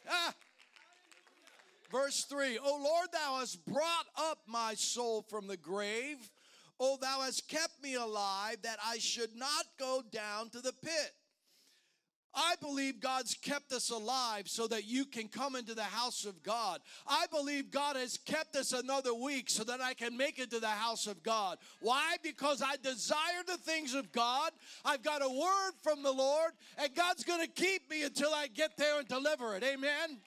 Ah. 0.08 0.34
Verse 1.90 2.24
3 2.24 2.58
O 2.58 2.82
Lord, 2.82 3.08
thou 3.12 3.38
hast 3.38 3.64
brought 3.64 4.06
up 4.18 4.38
my 4.46 4.74
soul 4.74 5.22
from 5.28 5.46
the 5.46 5.56
grave. 5.56 6.18
O 6.78 6.96
thou 7.00 7.20
hast 7.22 7.48
kept 7.48 7.82
me 7.82 7.94
alive 7.94 8.58
that 8.62 8.78
I 8.84 8.98
should 8.98 9.34
not 9.34 9.64
go 9.78 10.02
down 10.10 10.50
to 10.50 10.60
the 10.60 10.72
pit. 10.72 11.12
I 12.36 12.54
believe 12.60 13.00
God's 13.00 13.34
kept 13.34 13.72
us 13.72 13.88
alive 13.88 14.46
so 14.46 14.66
that 14.68 14.84
you 14.84 15.06
can 15.06 15.26
come 15.26 15.56
into 15.56 15.74
the 15.74 15.82
house 15.82 16.26
of 16.26 16.42
God. 16.42 16.80
I 17.06 17.24
believe 17.32 17.70
God 17.70 17.96
has 17.96 18.18
kept 18.18 18.56
us 18.56 18.74
another 18.74 19.14
week 19.14 19.48
so 19.48 19.64
that 19.64 19.80
I 19.80 19.94
can 19.94 20.18
make 20.18 20.38
it 20.38 20.50
to 20.50 20.60
the 20.60 20.68
house 20.68 21.06
of 21.06 21.22
God. 21.22 21.56
Why? 21.80 22.16
Because 22.22 22.60
I 22.60 22.76
desire 22.76 23.42
the 23.46 23.56
things 23.56 23.94
of 23.94 24.12
God. 24.12 24.52
I've 24.84 25.02
got 25.02 25.24
a 25.24 25.28
word 25.30 25.72
from 25.82 26.02
the 26.02 26.12
Lord, 26.12 26.52
and 26.76 26.94
God's 26.94 27.24
going 27.24 27.40
to 27.40 27.48
keep 27.48 27.88
me 27.88 28.02
until 28.02 28.34
I 28.34 28.48
get 28.48 28.76
there 28.76 28.98
and 28.98 29.08
deliver 29.08 29.56
it. 29.56 29.62
Amen. 29.62 30.18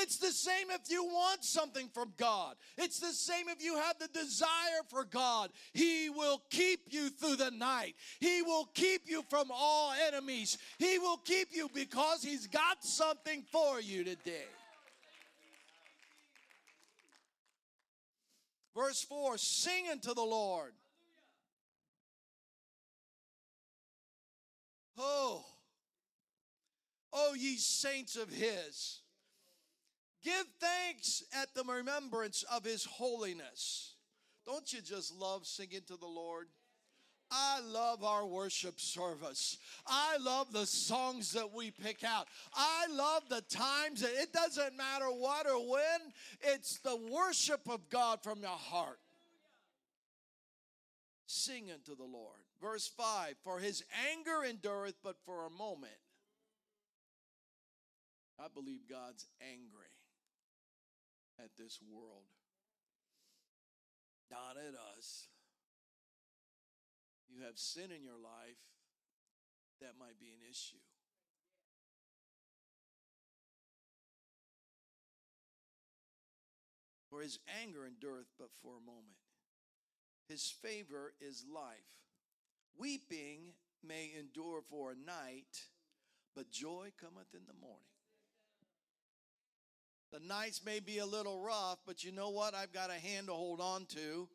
It's 0.00 0.18
the 0.18 0.30
same 0.30 0.70
if 0.70 0.90
you 0.90 1.04
want 1.04 1.44
something 1.44 1.88
from 1.92 2.12
God. 2.16 2.54
It's 2.76 3.00
the 3.00 3.12
same 3.12 3.48
if 3.48 3.62
you 3.62 3.76
have 3.76 3.98
the 3.98 4.06
desire 4.08 4.82
for 4.88 5.04
God. 5.04 5.50
He 5.72 6.08
will 6.08 6.40
keep 6.50 6.80
you 6.90 7.10
through 7.10 7.36
the 7.36 7.50
night. 7.50 7.96
He 8.20 8.42
will 8.42 8.66
keep 8.74 9.02
you 9.06 9.24
from 9.28 9.48
all 9.52 9.92
enemies. 10.06 10.56
He 10.78 11.00
will 11.00 11.16
keep 11.16 11.48
you 11.52 11.68
because 11.74 12.22
He's 12.22 12.46
got 12.46 12.84
something 12.84 13.42
for 13.50 13.80
you 13.80 14.04
today. 14.04 14.46
Verse 18.76 19.02
4 19.02 19.36
Sing 19.36 19.88
unto 19.90 20.14
the 20.14 20.22
Lord. 20.22 20.72
Oh, 24.96 25.44
oh, 27.12 27.34
ye 27.34 27.56
saints 27.56 28.14
of 28.14 28.30
His. 28.30 29.00
Give 30.22 30.46
thanks 30.60 31.22
at 31.32 31.54
the 31.54 31.64
remembrance 31.64 32.44
of 32.52 32.64
his 32.64 32.84
holiness. 32.84 33.94
Don't 34.44 34.72
you 34.72 34.80
just 34.80 35.14
love 35.14 35.46
singing 35.46 35.82
to 35.86 35.96
the 35.96 36.06
Lord? 36.06 36.48
I 37.30 37.60
love 37.60 38.02
our 38.02 38.26
worship 38.26 38.80
service. 38.80 39.58
I 39.86 40.16
love 40.18 40.52
the 40.52 40.66
songs 40.66 41.32
that 41.32 41.52
we 41.52 41.70
pick 41.70 42.02
out. 42.02 42.26
I 42.54 42.86
love 42.90 43.24
the 43.28 43.42
times 43.42 44.00
that 44.00 44.12
it 44.14 44.32
doesn't 44.32 44.76
matter 44.76 45.06
what 45.06 45.46
or 45.46 45.70
when, 45.70 46.12
it's 46.40 46.78
the 46.78 46.96
worship 46.96 47.68
of 47.68 47.90
God 47.90 48.22
from 48.22 48.40
your 48.40 48.48
heart. 48.48 48.98
Sing 51.26 51.70
unto 51.70 51.94
the 51.94 52.10
Lord. 52.10 52.38
Verse 52.60 52.88
5 52.88 53.34
For 53.44 53.58
his 53.58 53.84
anger 54.10 54.44
endureth 54.48 54.96
but 55.04 55.16
for 55.26 55.46
a 55.46 55.50
moment. 55.50 55.92
I 58.40 58.46
believe 58.54 58.88
God's 58.88 59.26
angry 59.42 59.87
at 61.38 61.50
this 61.56 61.78
world, 61.82 62.28
not 64.30 64.56
at 64.56 64.74
us. 64.96 65.28
You 67.28 67.44
have 67.44 67.58
sin 67.58 67.90
in 67.94 68.02
your 68.02 68.18
life, 68.18 68.60
that 69.80 69.98
might 69.98 70.18
be 70.18 70.26
an 70.26 70.40
issue. 70.50 70.82
For 77.10 77.22
his 77.22 77.38
anger 77.62 77.86
endureth 77.86 78.28
but 78.38 78.50
for 78.62 78.76
a 78.76 78.86
moment. 78.86 79.16
His 80.28 80.50
favor 80.62 81.14
is 81.20 81.44
life. 81.52 81.98
Weeping 82.76 83.54
may 83.86 84.12
endure 84.18 84.60
for 84.68 84.92
a 84.92 85.06
night, 85.06 85.64
but 86.36 86.50
joy 86.50 86.92
cometh 87.00 87.32
in 87.34 87.46
the 87.46 87.58
morning. 87.60 87.97
The 90.10 90.20
nights 90.20 90.62
may 90.64 90.80
be 90.80 90.98
a 90.98 91.06
little 91.06 91.38
rough, 91.38 91.80
but 91.86 92.02
you 92.02 92.12
know 92.12 92.30
what? 92.30 92.54
I've 92.54 92.72
got 92.72 92.88
a 92.88 92.94
hand 92.94 93.26
to 93.26 93.34
hold 93.34 93.60
on 93.60 93.84
to, 93.86 94.26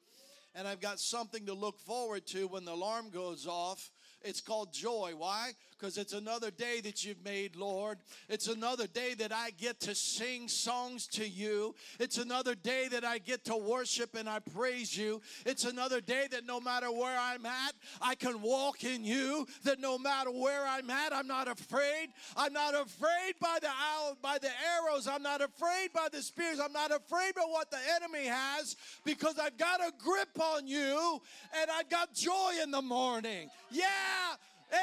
and 0.53 0.67
I've 0.67 0.79
got 0.79 0.99
something 0.99 1.47
to 1.47 1.55
look 1.55 1.79
forward 1.79 2.27
to 2.27 2.47
when 2.47 2.63
the 2.63 2.73
alarm 2.73 3.09
goes 3.09 3.47
off 3.47 3.89
it's 4.23 4.41
called 4.41 4.73
joy. 4.73 5.13
Why? 5.17 5.51
Because 5.71 5.97
it's 5.97 6.13
another 6.13 6.49
day 6.49 6.79
that 6.81 7.03
you've 7.03 7.23
made, 7.25 7.57
Lord. 7.57 7.97
It's 8.29 8.47
another 8.47 8.87
day 8.87 9.15
that 9.15 9.33
I 9.33 9.49
get 9.49 9.81
to 9.81 9.93
sing 9.93 10.47
songs 10.47 11.07
to 11.07 11.27
you. 11.27 11.75
It's 11.99 12.17
another 12.17 12.55
day 12.55 12.87
that 12.89 13.03
I 13.03 13.17
get 13.17 13.43
to 13.45 13.57
worship 13.57 14.15
and 14.15 14.29
I 14.29 14.39
praise 14.39 14.95
you. 14.95 15.21
It's 15.45 15.65
another 15.65 15.99
day 15.99 16.27
that 16.31 16.45
no 16.45 16.61
matter 16.61 16.89
where 16.89 17.17
I'm 17.19 17.45
at, 17.45 17.73
I 18.01 18.15
can 18.15 18.41
walk 18.41 18.85
in 18.85 19.03
you. 19.03 19.45
That 19.63 19.81
no 19.81 19.97
matter 19.97 20.31
where 20.31 20.65
I'm 20.65 20.89
at, 20.89 21.11
I'm 21.11 21.27
not 21.27 21.49
afraid. 21.49 22.09
I'm 22.37 22.53
not 22.53 22.75
afraid 22.75 23.33
by 23.41 23.57
the 23.61 23.67
owl, 23.67 24.17
by 24.21 24.37
the 24.37 24.51
arrows. 24.77 25.07
I'm 25.07 25.23
not 25.23 25.41
afraid 25.41 25.89
by 25.93 26.07
the 26.11 26.21
spears. 26.21 26.61
I'm 26.61 26.71
not 26.71 26.91
afraid 26.91 27.35
by 27.35 27.43
what 27.49 27.71
the 27.71 27.79
enemy 27.95 28.27
has 28.27 28.77
because 29.03 29.37
I've 29.37 29.57
got 29.57 29.81
a 29.81 29.91
grip 30.01 30.39
on 30.39 30.65
you 30.65 31.19
and 31.59 31.69
I've 31.69 31.89
got 31.89 32.13
joy 32.13 32.53
in 32.63 32.71
the 32.71 32.81
morning. 32.81 33.49
Yeah, 33.69 33.83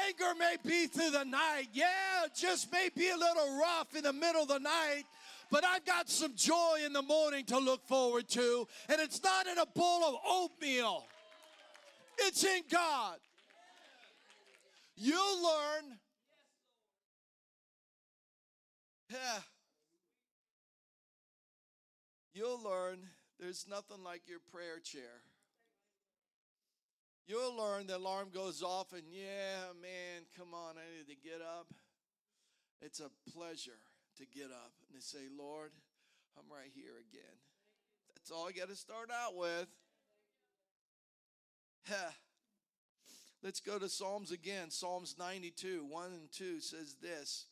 anger 0.07 0.33
may 0.37 0.55
be 0.65 0.87
through 0.87 1.11
the 1.11 1.25
night. 1.25 1.67
Yeah, 1.73 2.25
just 2.35 2.71
may 2.71 2.89
be 2.95 3.09
a 3.09 3.15
little 3.15 3.59
rough 3.59 3.95
in 3.95 4.03
the 4.03 4.13
middle 4.13 4.43
of 4.43 4.47
the 4.47 4.59
night. 4.59 5.03
But 5.49 5.65
I've 5.65 5.85
got 5.85 6.09
some 6.09 6.33
joy 6.35 6.79
in 6.85 6.93
the 6.93 7.01
morning 7.01 7.43
to 7.45 7.59
look 7.59 7.85
forward 7.85 8.29
to. 8.29 8.67
And 8.87 9.01
it's 9.01 9.21
not 9.21 9.47
in 9.47 9.57
a 9.57 9.65
bowl 9.65 10.03
of 10.03 10.15
oatmeal, 10.25 11.05
it's 12.17 12.43
in 12.43 12.61
God. 12.71 13.17
You'll 14.95 15.43
learn. 15.43 15.97
Yeah. 19.09 19.39
You'll 22.33 22.63
learn 22.63 22.99
there's 23.39 23.65
nothing 23.67 24.03
like 24.03 24.21
your 24.27 24.39
prayer 24.51 24.79
chair. 24.79 25.23
You'll 27.27 27.55
learn 27.55 27.87
the 27.87 27.97
alarm 27.97 28.29
goes 28.33 28.61
off, 28.61 28.93
and 28.93 29.03
yeah, 29.11 29.71
man, 29.81 30.23
come 30.37 30.53
on, 30.53 30.75
I 30.77 30.97
need 30.97 31.07
to 31.15 31.29
get 31.29 31.41
up. 31.41 31.67
It's 32.81 32.99
a 32.99 33.09
pleasure 33.31 33.79
to 34.17 34.25
get 34.25 34.51
up 34.51 34.73
and 34.89 34.99
to 34.99 35.05
say, 35.05 35.29
Lord, 35.37 35.71
I'm 36.37 36.51
right 36.51 36.71
here 36.73 36.97
again. 37.09 37.37
That's 38.15 38.31
all 38.31 38.47
I 38.47 38.51
got 38.51 38.69
to 38.69 38.75
start 38.75 39.09
out 39.11 39.35
with. 39.35 39.67
Let's 43.43 43.59
go 43.59 43.79
to 43.79 43.89
Psalms 43.89 44.31
again. 44.31 44.69
Psalms 44.69 45.15
92, 45.17 45.85
1 45.89 46.05
and 46.11 46.31
2 46.31 46.59
says 46.59 46.95
this 47.01 47.47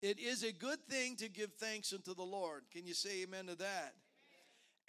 It 0.00 0.18
is 0.18 0.42
a 0.42 0.52
good 0.52 0.80
thing 0.88 1.16
to 1.16 1.28
give 1.28 1.52
thanks 1.54 1.92
unto 1.92 2.14
the 2.14 2.22
Lord. 2.22 2.62
Can 2.72 2.86
you 2.86 2.94
say 2.94 3.22
amen 3.22 3.46
to 3.46 3.56
that? 3.56 3.94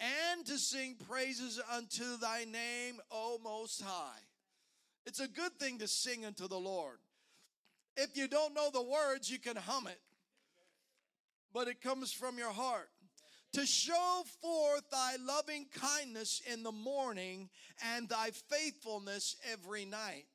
And 0.00 0.46
to 0.46 0.58
sing 0.58 0.96
praises 1.08 1.60
unto 1.74 2.16
thy 2.18 2.44
name, 2.44 3.00
O 3.10 3.38
Most 3.42 3.82
High. 3.82 4.20
It's 5.06 5.20
a 5.20 5.28
good 5.28 5.52
thing 5.58 5.78
to 5.78 5.88
sing 5.88 6.24
unto 6.24 6.48
the 6.48 6.58
Lord. 6.58 6.98
If 7.96 8.16
you 8.16 8.28
don't 8.28 8.54
know 8.54 8.70
the 8.72 8.82
words, 8.82 9.30
you 9.30 9.38
can 9.38 9.56
hum 9.56 9.86
it, 9.86 10.00
but 11.52 11.66
it 11.66 11.80
comes 11.80 12.12
from 12.12 12.38
your 12.38 12.52
heart. 12.52 12.90
To 13.54 13.64
show 13.64 14.22
forth 14.42 14.82
thy 14.90 15.16
loving 15.20 15.66
kindness 15.72 16.42
in 16.52 16.62
the 16.62 16.70
morning 16.72 17.48
and 17.94 18.08
thy 18.08 18.30
faithfulness 18.50 19.36
every 19.50 19.86
night. 19.86 20.26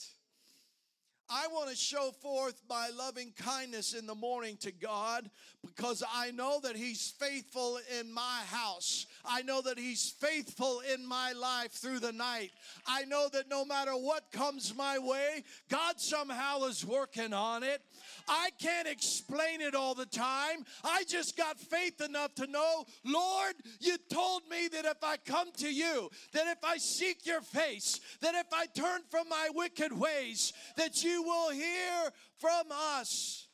I 1.29 1.47
want 1.47 1.69
to 1.69 1.75
show 1.75 2.11
forth 2.21 2.61
my 2.69 2.89
loving 2.97 3.33
kindness 3.37 3.93
in 3.93 4.07
the 4.07 4.15
morning 4.15 4.57
to 4.57 4.71
God 4.71 5.29
because 5.65 6.03
I 6.13 6.31
know 6.31 6.59
that 6.63 6.75
He's 6.75 7.13
faithful 7.17 7.79
in 7.99 8.11
my 8.11 8.41
house. 8.47 9.05
I 9.25 9.41
know 9.41 9.61
that 9.61 9.77
He's 9.77 10.13
faithful 10.19 10.81
in 10.93 11.05
my 11.05 11.31
life 11.33 11.71
through 11.71 11.99
the 11.99 12.11
night. 12.11 12.51
I 12.87 13.03
know 13.05 13.27
that 13.33 13.49
no 13.49 13.65
matter 13.65 13.91
what 13.91 14.31
comes 14.31 14.75
my 14.75 14.99
way, 14.99 15.43
God 15.69 15.99
somehow 15.99 16.63
is 16.63 16.85
working 16.85 17.33
on 17.33 17.63
it. 17.63 17.81
I 18.27 18.49
can't 18.59 18.87
explain 18.87 19.61
it 19.61 19.75
all 19.75 19.95
the 19.95 20.05
time. 20.05 20.65
I 20.83 21.03
just 21.07 21.37
got 21.37 21.59
faith 21.59 22.01
enough 22.01 22.35
to 22.35 22.47
know, 22.47 22.85
Lord, 23.05 23.53
you 23.79 23.97
told 24.09 24.43
me 24.49 24.67
that 24.69 24.85
if 24.85 25.03
I 25.03 25.17
come 25.17 25.51
to 25.57 25.73
you, 25.73 26.09
that 26.33 26.47
if 26.47 26.63
I 26.63 26.77
seek 26.77 27.25
your 27.25 27.41
face, 27.41 27.99
that 28.21 28.35
if 28.35 28.47
I 28.53 28.65
turn 28.67 29.01
from 29.09 29.29
my 29.29 29.49
wicked 29.53 29.97
ways, 29.97 30.53
that 30.77 31.03
you 31.03 31.23
will 31.23 31.51
hear 31.51 32.11
from 32.39 32.65
us 32.71 33.47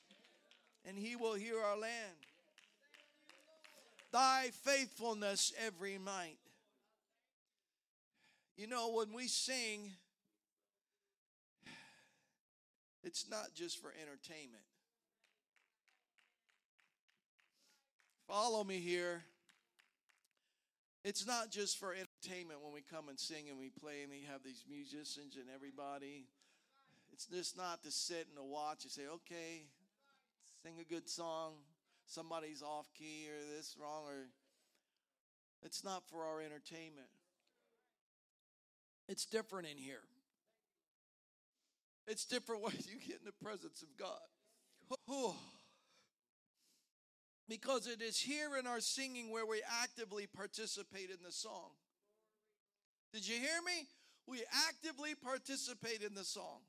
and 0.85 0.97
he 0.97 1.15
will 1.15 1.35
hear 1.35 1.59
our 1.59 1.77
land. 1.77 2.18
Thy 4.11 4.49
faithfulness 4.63 5.53
every 5.65 5.97
night. 5.97 6.37
You 8.57 8.67
know, 8.67 8.91
when 8.91 9.13
we 9.13 9.27
sing, 9.27 9.91
it's 13.03 13.29
not 13.29 13.53
just 13.55 13.81
for 13.81 13.93
entertainment. 14.01 14.63
Follow 18.27 18.63
me 18.63 18.79
here. 18.79 19.23
It's 21.03 21.25
not 21.25 21.49
just 21.49 21.77
for 21.77 21.93
entertainment 21.93 22.61
when 22.61 22.73
we 22.73 22.81
come 22.81 23.07
and 23.07 23.17
sing 23.17 23.49
and 23.49 23.57
we 23.57 23.69
play 23.69 24.01
and 24.01 24.11
we 24.11 24.23
have 24.29 24.43
these 24.43 24.65
musicians 24.69 25.35
and 25.35 25.45
everybody. 25.55 26.25
It's 27.13 27.25
just 27.25 27.57
not 27.57 27.83
to 27.83 27.91
sit 27.91 28.27
and 28.27 28.37
to 28.37 28.43
watch 28.43 28.83
and 28.83 28.91
say, 28.91 29.03
okay, 29.13 29.63
sing 30.63 30.73
a 30.79 30.83
good 30.83 31.09
song. 31.09 31.53
Somebody's 32.09 32.63
off 32.63 32.87
key 32.97 33.27
or 33.29 33.55
this 33.55 33.75
wrong 33.79 34.03
or 34.07 34.25
it's 35.61 35.83
not 35.83 36.01
for 36.09 36.23
our 36.23 36.41
entertainment. 36.41 37.07
It's 39.07 39.27
different 39.27 39.67
in 39.67 39.77
here. 39.77 40.01
It's 42.07 42.25
different 42.25 42.63
when 42.63 42.73
you 42.73 42.99
get 43.07 43.19
in 43.19 43.25
the 43.25 43.45
presence 43.45 43.83
of 43.83 43.89
God. 43.95 44.17
Because 47.47 47.85
it 47.85 48.01
is 48.01 48.19
here 48.19 48.57
in 48.59 48.65
our 48.65 48.79
singing 48.79 49.31
where 49.31 49.45
we 49.45 49.61
actively 49.83 50.25
participate 50.25 51.11
in 51.11 51.23
the 51.23 51.31
song. 51.31 51.69
Did 53.13 53.27
you 53.27 53.35
hear 53.35 53.61
me? 53.67 53.87
We 54.25 54.41
actively 54.67 55.13
participate 55.13 56.01
in 56.01 56.15
the 56.15 56.23
song. 56.23 56.61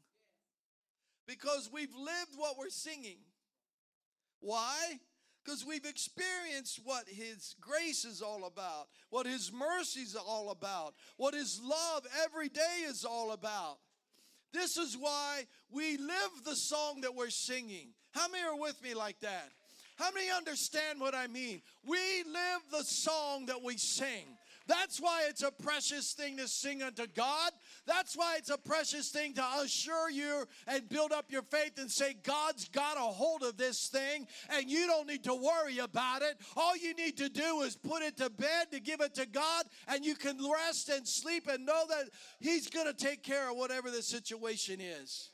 Because 1.26 1.70
we've 1.72 1.94
lived 1.94 2.32
what 2.36 2.58
we're 2.58 2.68
singing. 2.68 3.18
Why? 4.40 4.98
Because 5.50 5.66
we've 5.66 5.84
experienced 5.84 6.80
what 6.84 7.08
His 7.08 7.56
grace 7.60 8.04
is 8.04 8.22
all 8.22 8.44
about, 8.44 8.86
what 9.08 9.26
His 9.26 9.52
mercy 9.52 10.02
is 10.02 10.14
all 10.14 10.52
about, 10.52 10.94
what 11.16 11.34
His 11.34 11.60
love 11.60 12.06
every 12.24 12.48
day 12.48 12.84
is 12.86 13.04
all 13.04 13.32
about. 13.32 13.78
This 14.52 14.76
is 14.76 14.96
why 14.96 15.46
we 15.68 15.96
live 15.96 16.44
the 16.44 16.54
song 16.54 17.00
that 17.00 17.16
we're 17.16 17.30
singing. 17.30 17.88
How 18.12 18.28
many 18.28 18.44
are 18.44 18.60
with 18.60 18.80
me 18.80 18.94
like 18.94 19.18
that? 19.20 19.48
How 19.96 20.12
many 20.12 20.30
understand 20.30 21.00
what 21.00 21.16
I 21.16 21.26
mean? 21.26 21.62
We 21.84 21.98
live 21.98 22.60
the 22.70 22.84
song 22.84 23.46
that 23.46 23.60
we 23.60 23.76
sing. 23.76 24.36
That's 24.70 25.00
why 25.00 25.24
it's 25.28 25.42
a 25.42 25.50
precious 25.50 26.12
thing 26.12 26.36
to 26.36 26.46
sing 26.46 26.80
unto 26.80 27.08
God. 27.08 27.50
That's 27.86 28.16
why 28.16 28.36
it's 28.38 28.50
a 28.50 28.56
precious 28.56 29.08
thing 29.08 29.34
to 29.34 29.44
assure 29.64 30.08
you 30.08 30.44
and 30.68 30.88
build 30.88 31.10
up 31.10 31.24
your 31.28 31.42
faith 31.42 31.72
and 31.76 31.90
say, 31.90 32.14
God's 32.22 32.68
got 32.68 32.96
a 32.96 33.00
hold 33.00 33.42
of 33.42 33.56
this 33.56 33.88
thing 33.88 34.28
and 34.48 34.70
you 34.70 34.86
don't 34.86 35.08
need 35.08 35.24
to 35.24 35.34
worry 35.34 35.78
about 35.78 36.22
it. 36.22 36.36
All 36.56 36.76
you 36.76 36.94
need 36.94 37.16
to 37.16 37.28
do 37.28 37.62
is 37.62 37.74
put 37.74 38.02
it 38.02 38.16
to 38.18 38.30
bed, 38.30 38.70
to 38.70 38.78
give 38.78 39.00
it 39.00 39.12
to 39.16 39.26
God, 39.26 39.64
and 39.88 40.04
you 40.04 40.14
can 40.14 40.38
rest 40.38 40.88
and 40.88 41.06
sleep 41.06 41.48
and 41.48 41.66
know 41.66 41.82
that 41.88 42.04
He's 42.38 42.70
going 42.70 42.86
to 42.86 42.94
take 42.94 43.24
care 43.24 43.50
of 43.50 43.56
whatever 43.56 43.90
the 43.90 44.02
situation 44.02 44.80
is. 44.80 45.30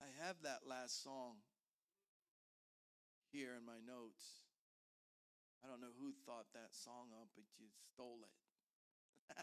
I 0.00 0.26
have 0.26 0.36
that 0.44 0.60
last 0.66 1.04
song 1.04 1.34
here 3.32 3.54
in 3.54 3.64
my 3.64 3.78
notes. 3.86 4.42
I 5.62 5.68
don't 5.68 5.80
know 5.80 5.94
who 5.98 6.12
thought 6.26 6.46
that 6.54 6.74
song 6.74 7.14
up, 7.14 7.28
but 7.34 7.44
you 7.58 7.70
stole 7.92 8.26
it. 8.26 8.34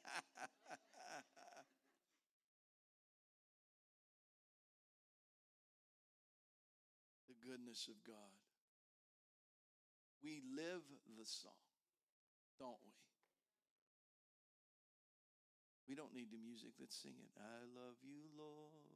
the 7.31 7.35
goodness 7.39 7.87
of 7.87 7.95
God. 8.03 8.35
We 10.23 10.41
live 10.51 10.83
the 11.15 11.25
song, 11.25 11.53
don't 12.59 12.81
we? 12.83 12.91
We 15.87 15.95
don't 15.95 16.13
need 16.13 16.31
the 16.31 16.41
music 16.41 16.75
that's 16.79 16.99
singing, 16.99 17.31
I 17.39 17.63
love 17.71 17.95
you, 18.03 18.27
Lord. 18.35 18.86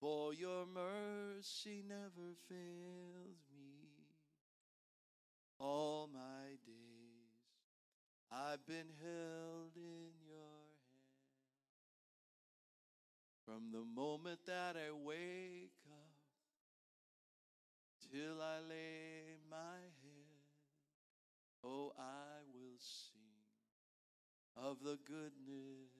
For 0.00 0.34
your 0.34 0.66
mercy 0.66 1.82
never 1.88 2.34
fails 2.48 3.40
me 3.56 3.66
all 5.58 6.10
my 6.12 6.56
days. 6.66 6.76
I've 8.30 8.66
been 8.66 8.90
held 9.02 9.74
in 9.76 10.12
your 10.26 10.66
hand 10.90 11.16
from 13.46 13.70
the 13.72 13.84
moment 13.84 14.40
that 14.46 14.76
I 14.76 14.92
wake 14.92 15.72
up 15.90 16.16
till 18.12 18.42
I 18.42 18.60
lay 18.68 19.36
my 19.48 19.80
head. 20.02 20.44
Oh, 21.64 21.92
I 21.98 22.42
will 22.52 22.78
sing 22.78 23.16
of 24.56 24.78
the 24.82 24.98
goodness 25.06 25.95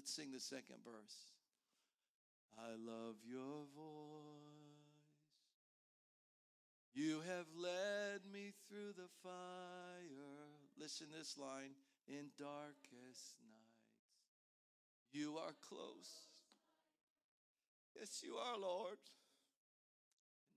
Let's 0.00 0.14
sing 0.14 0.32
the 0.32 0.40
second 0.40 0.76
verse. 0.82 1.28
I 2.56 2.70
love 2.70 3.16
your 3.22 3.66
voice. 3.76 4.96
You 6.94 7.20
have 7.28 7.44
led 7.54 8.20
me 8.32 8.54
through 8.66 8.94
the 8.96 9.10
fire. 9.22 10.56
Listen 10.80 11.08
this 11.12 11.36
line 11.36 11.76
in 12.08 12.32
darkest 12.38 13.36
nights. 13.44 13.92
You 15.12 15.36
are 15.36 15.52
close. 15.68 16.30
Yes, 17.94 18.22
you 18.24 18.36
are, 18.36 18.58
Lord. 18.58 18.96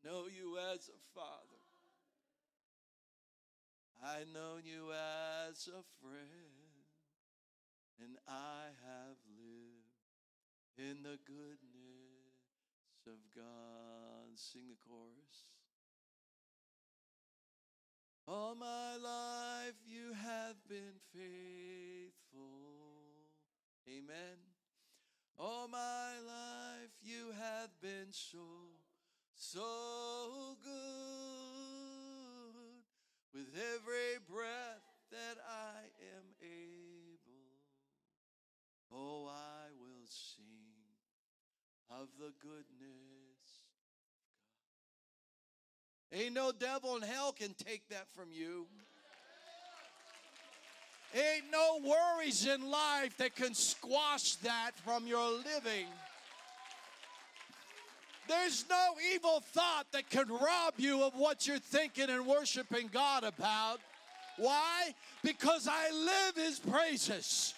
I 0.05 0.07
Know 0.07 0.23
you 0.33 0.57
as 0.73 0.87
a 0.87 1.01
father. 1.13 1.63
I 4.01 4.19
know 4.33 4.55
you 4.63 4.91
as 4.93 5.67
a 5.67 5.83
friend 6.01 6.63
and 8.03 8.17
I 8.27 8.73
have 8.83 9.17
in 10.77 11.03
the 11.03 11.17
goodness 11.25 12.33
of 13.05 13.19
God. 13.35 14.35
Sing 14.35 14.63
the 14.67 14.75
chorus. 14.87 15.53
All 18.27 18.55
my 18.55 18.95
life 18.95 19.75
you 19.85 20.13
have 20.13 20.55
been 20.67 20.97
faithful. 21.13 22.43
Amen. 23.87 24.37
All 25.37 25.67
my 25.67 26.13
life 26.25 26.91
you 27.01 27.33
have 27.39 27.69
been 27.81 28.11
so, 28.11 28.39
so 29.35 30.57
good. 30.63 31.52
Goodness 42.41 43.59
of 46.11 46.11
God. 46.11 46.19
Ain't 46.19 46.33
no 46.33 46.51
devil 46.51 46.95
in 46.95 47.01
hell 47.01 47.31
can 47.31 47.53
take 47.53 47.87
that 47.89 48.07
from 48.15 48.29
you. 48.31 48.67
Ain't 51.13 51.51
no 51.51 51.79
worries 51.85 52.47
in 52.47 52.71
life 52.71 53.17
that 53.17 53.35
can 53.35 53.53
squash 53.53 54.35
that 54.37 54.71
from 54.83 55.05
your 55.05 55.31
living. 55.31 55.85
There's 58.27 58.65
no 58.69 58.95
evil 59.13 59.41
thought 59.41 59.85
that 59.91 60.09
can 60.09 60.27
rob 60.29 60.73
you 60.77 61.03
of 61.03 61.13
what 61.15 61.45
you're 61.45 61.59
thinking 61.59 62.09
and 62.09 62.25
worshiping 62.25 62.89
God 62.91 63.23
about. 63.23 63.79
Why? 64.37 64.95
Because 65.23 65.67
I 65.69 65.91
live 65.91 66.35
His 66.35 66.57
praises. 66.57 67.53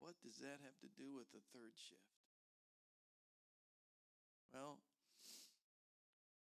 What 0.00 0.16
does 0.24 0.40
that 0.40 0.64
have 0.64 0.80
to 0.80 0.88
do 0.96 1.12
with 1.12 1.28
the 1.36 1.44
third 1.52 1.76
shift? 1.76 2.16
Well, 4.56 4.80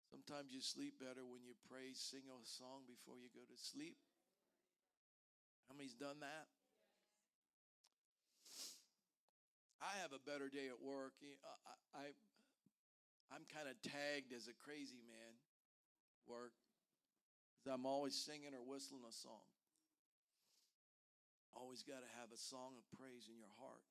sometimes 0.08 0.56
you 0.56 0.64
sleep 0.64 1.04
better 1.04 1.28
when 1.28 1.44
you 1.44 1.52
pray, 1.68 1.92
sing 1.92 2.32
a 2.32 2.40
song 2.48 2.88
before 2.88 3.20
you 3.20 3.28
go 3.36 3.44
to 3.44 3.60
sleep. 3.60 4.00
How 5.68 5.76
many's 5.76 6.00
done 6.00 6.24
that? 6.24 6.48
I 9.84 10.00
have 10.00 10.16
a 10.16 10.24
better 10.24 10.48
day 10.48 10.72
at 10.72 10.80
work. 10.80 11.20
I, 11.20 12.08
I 12.08 12.16
I'm 13.36 13.44
kind 13.52 13.68
of 13.68 13.76
tagged 13.84 14.32
as 14.32 14.48
a 14.48 14.56
crazy 14.56 15.04
man 15.04 15.36
work. 16.24 16.56
I'm 17.72 17.86
always 17.86 18.16
singing 18.16 18.54
or 18.54 18.64
whistling 18.66 19.02
a 19.08 19.12
song. 19.12 19.46
Always 21.56 21.84
got 21.84 22.02
to 22.02 22.20
have 22.20 22.32
a 22.34 22.38
song 22.38 22.74
of 22.78 22.98
praise 23.00 23.30
in 23.30 23.38
your 23.38 23.54
heart. 23.60 23.84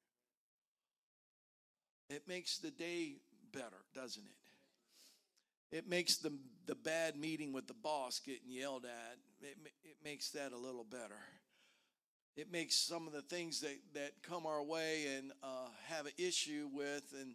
It 2.11 2.29
makes 2.29 2.59
the 2.59 2.71
day 2.71 3.17
better, 3.53 3.85
doesn't 3.95 4.25
it? 4.25 5.77
It 5.77 5.89
makes 5.89 6.19
the, 6.19 6.33
the 6.67 6.75
bad 6.75 7.17
meeting 7.17 7.53
with 7.53 7.67
the 7.67 7.75
boss 7.75 8.21
getting 8.21 8.51
yelled 8.51 8.85
at, 8.85 9.19
it, 9.41 9.57
it 9.85 9.97
makes 10.05 10.31
that 10.31 10.53
a 10.53 10.57
little 10.57 10.85
better. 10.85 11.19
It 12.37 12.51
makes 12.51 12.75
some 12.75 13.07
of 13.07 13.13
the 13.13 13.23
things 13.23 13.61
that, 13.61 13.79
that 13.95 14.23
come 14.23 14.47
our 14.47 14.63
way 14.63 15.07
and 15.17 15.33
uh, 15.43 15.69
have 15.89 16.07
an 16.07 16.13
issue 16.19 16.69
with 16.73 17.15
and 17.19 17.35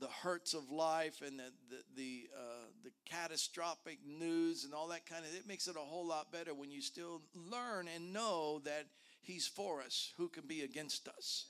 the 0.00 0.08
hurts 0.08 0.54
of 0.54 0.70
life 0.70 1.22
and 1.24 1.38
the, 1.38 1.52
the, 1.70 1.82
the, 1.96 2.28
uh, 2.36 2.66
the 2.84 2.90
catastrophic 3.04 3.98
news 4.06 4.64
and 4.64 4.74
all 4.74 4.88
that 4.88 5.06
kind 5.06 5.24
of 5.24 5.34
it 5.34 5.46
makes 5.46 5.68
it 5.68 5.76
a 5.76 5.80
whole 5.80 6.06
lot 6.06 6.32
better 6.32 6.54
when 6.54 6.70
you 6.70 6.80
still 6.80 7.22
learn 7.34 7.88
and 7.94 8.12
know 8.12 8.60
that 8.64 8.86
He's 9.20 9.46
for 9.46 9.80
us. 9.80 10.12
Who 10.16 10.28
can 10.28 10.46
be 10.48 10.62
against 10.62 11.06
us? 11.06 11.46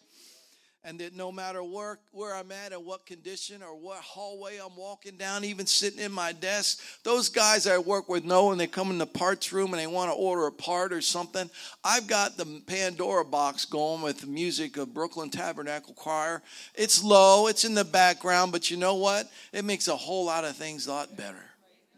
And 0.85 0.99
that 0.99 1.15
no 1.15 1.31
matter 1.31 1.63
where, 1.63 2.01
where 2.11 2.35
I'm 2.35 2.51
at 2.51 2.73
and 2.73 2.85
what 2.85 3.07
condition 3.07 3.63
or 3.63 3.77
what 3.77 3.99
hallway 3.99 4.59
I'm 4.59 4.77
walking 4.77 5.17
down, 5.17 5.45
even 5.45 5.65
sitting 5.65 6.01
in 6.01 6.11
my 6.11 6.33
desk, 6.33 6.81
those 7.05 7.29
guys 7.29 7.69
I 7.69 7.79
work 7.79 8.09
with 8.09 8.25
know 8.25 8.49
when 8.49 8.59
they 8.59 8.67
come 8.67 8.91
in 8.91 8.99
the 8.99 9.07
parts 9.07 9.53
room 9.53 9.73
and 9.73 9.81
they 9.81 9.87
want 9.87 10.11
to 10.11 10.17
order 10.17 10.49
a 10.49 10.53
part 10.53 10.93
or 10.93 11.01
something. 11.01 11.49
I've 11.85 12.09
got 12.09 12.37
the 12.37 12.63
Pandora 12.67 13.25
box 13.25 13.65
going 13.65 14.03
with 14.03 14.23
the 14.23 14.27
music 14.27 14.77
of 14.77 14.93
Brooklyn 14.93 15.31
Tabernacle 15.31 15.95
Choir. 15.95 16.43
It's 16.75 17.05
low, 17.05 17.47
it's 17.47 17.65
in 17.65 17.75
the 17.75 17.85
background, 17.85 18.51
but 18.51 18.69
you 18.69 18.77
know 18.77 18.97
what? 18.97 19.31
It 19.53 19.65
makes 19.65 19.87
a 19.87 19.95
whole 19.95 20.27
lot 20.27 20.45
of 20.45 20.57
things 20.57 20.89
a 20.89 20.93
lot 20.93 21.17
better. 21.17 21.45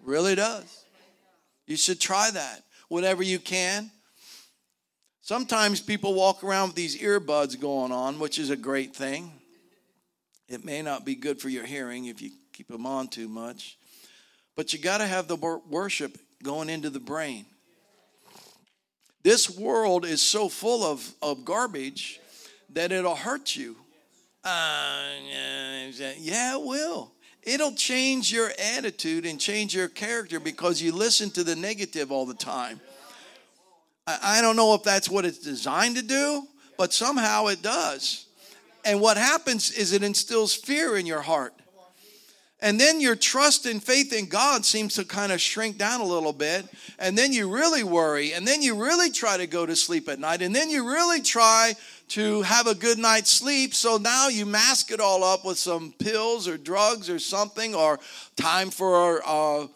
Really 0.03 0.35
does. 0.35 0.85
You 1.67 1.79
should 1.79 2.01
try 2.01 2.31
that 2.31 2.63
whenever 2.89 3.23
you 3.23 3.39
can. 3.39 3.91
Sometimes 5.25 5.81
people 5.81 6.13
walk 6.13 6.45
around 6.45 6.69
with 6.69 6.77
these 6.77 7.01
earbuds 7.01 7.59
going 7.59 7.93
on, 7.93 8.19
which 8.19 8.39
is 8.39 8.51
a 8.51 8.57
great 8.57 8.95
thing. 8.95 9.33
It 10.51 10.67
may 10.67 10.83
not 10.83 11.07
be 11.07 11.15
good 11.15 11.41
for 11.41 11.49
your 11.49 11.65
hearing 11.65 12.05
if 12.05 12.21
you 12.21 12.31
keep 12.53 12.69
them 12.69 12.85
on 12.85 13.09
too 13.09 13.27
much, 13.27 13.79
but 14.55 14.75
you 14.75 14.79
got 14.79 14.99
to 14.99 15.07
have 15.07 15.27
the 15.27 15.37
worship 15.71 16.19
going 16.43 16.69
into 16.69 16.91
the 16.91 17.01
brain. 17.01 17.47
This 19.23 19.49
world 19.49 20.05
is 20.05 20.21
so 20.21 20.51
full 20.51 20.85
of, 20.85 21.11
of 21.23 21.47
garbage 21.47 22.21
that 22.75 22.93
it'll 22.93 23.15
hurt 23.15 23.57
you. 23.57 23.77
Uh, 24.45 25.07
yeah, 26.19 26.57
it 26.57 26.63
will. 26.63 27.13
It'll 27.43 27.75
change 27.75 28.31
your 28.31 28.51
attitude 28.77 29.25
and 29.25 29.41
change 29.41 29.75
your 29.75 29.89
character 29.89 30.39
because 30.39 30.83
you 30.83 30.93
listen 30.93 31.31
to 31.31 31.45
the 31.45 31.57
negative 31.57 32.13
all 32.13 32.27
the 32.27 32.35
time. 32.35 32.79
I 34.07 34.41
don't 34.43 34.57
know 34.57 34.75
if 34.75 34.83
that's 34.83 35.09
what 35.09 35.25
it's 35.25 35.39
designed 35.39 35.97
to 35.97 36.03
do, 36.03 36.47
but 36.77 36.93
somehow 36.93 37.47
it 37.47 37.63
does. 37.63 38.27
And 38.85 39.01
what 39.01 39.17
happens 39.17 39.71
is 39.71 39.93
it 39.93 40.03
instills 40.03 40.55
fear 40.55 40.97
in 40.97 41.07
your 41.07 41.23
heart. 41.23 41.55
And 42.61 42.81
then 42.81 43.01
your 43.01 43.17
trust 43.17 43.67
and 43.67 43.83
faith 43.83 44.13
in 44.13 44.27
God 44.27 44.65
seems 44.65 44.95
to 44.95 45.05
kind 45.05 45.33
of 45.33 45.41
shrink 45.41 45.77
down 45.77 46.01
a 46.01 46.05
little 46.05 46.33
bit. 46.33 46.67
And 46.99 47.17
then 47.17 47.33
you 47.33 47.51
really 47.51 47.83
worry. 47.83 48.33
And 48.33 48.47
then 48.47 48.63
you 48.63 48.75
really 48.75 49.11
try 49.11 49.37
to 49.37 49.47
go 49.47 49.67
to 49.67 49.77
sleep 49.77 50.09
at 50.09 50.19
night. 50.19 50.41
And 50.41 50.55
then 50.55 50.71
you 50.71 50.89
really 50.89 51.21
try 51.21 51.75
to 52.09 52.43
have 52.43 52.67
a 52.67 52.75
good 52.75 52.99
night's 52.99 53.31
sleep. 53.31 53.75
So 53.75 53.99
now 53.99 54.29
you 54.29 54.47
mask 54.47 54.91
it 54.91 55.01
all 55.01 55.25
up 55.25 55.45
with 55.45 55.59
some 55.59 55.93
pills 55.99 56.49
or 56.49 56.57
drugs 56.57 57.11
or 57.11 57.19
something, 57.19 57.75
or 57.75 58.01
time 58.37 58.71
for, 58.71 59.23
uh, 59.27 59.67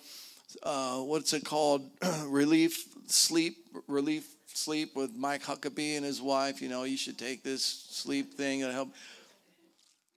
uh, 0.62 0.99
what's 0.99 1.35
it 1.35 1.45
called? 1.45 1.91
Relief 2.25 2.88
sleep 3.11 3.57
relief 3.87 4.29
sleep 4.59 4.97
with 4.97 5.14
Mike 5.14 5.42
Huckabee 5.42 5.97
and 5.97 6.05
his 6.05 6.21
wife. 6.21 6.61
You 6.61 6.68
know, 6.68 6.85
you 6.85 6.97
should 6.97 7.18
take 7.18 7.42
this 7.42 7.64
sleep 7.64 8.35
thing 8.35 8.62
and 8.62 8.73
help. 8.73 8.92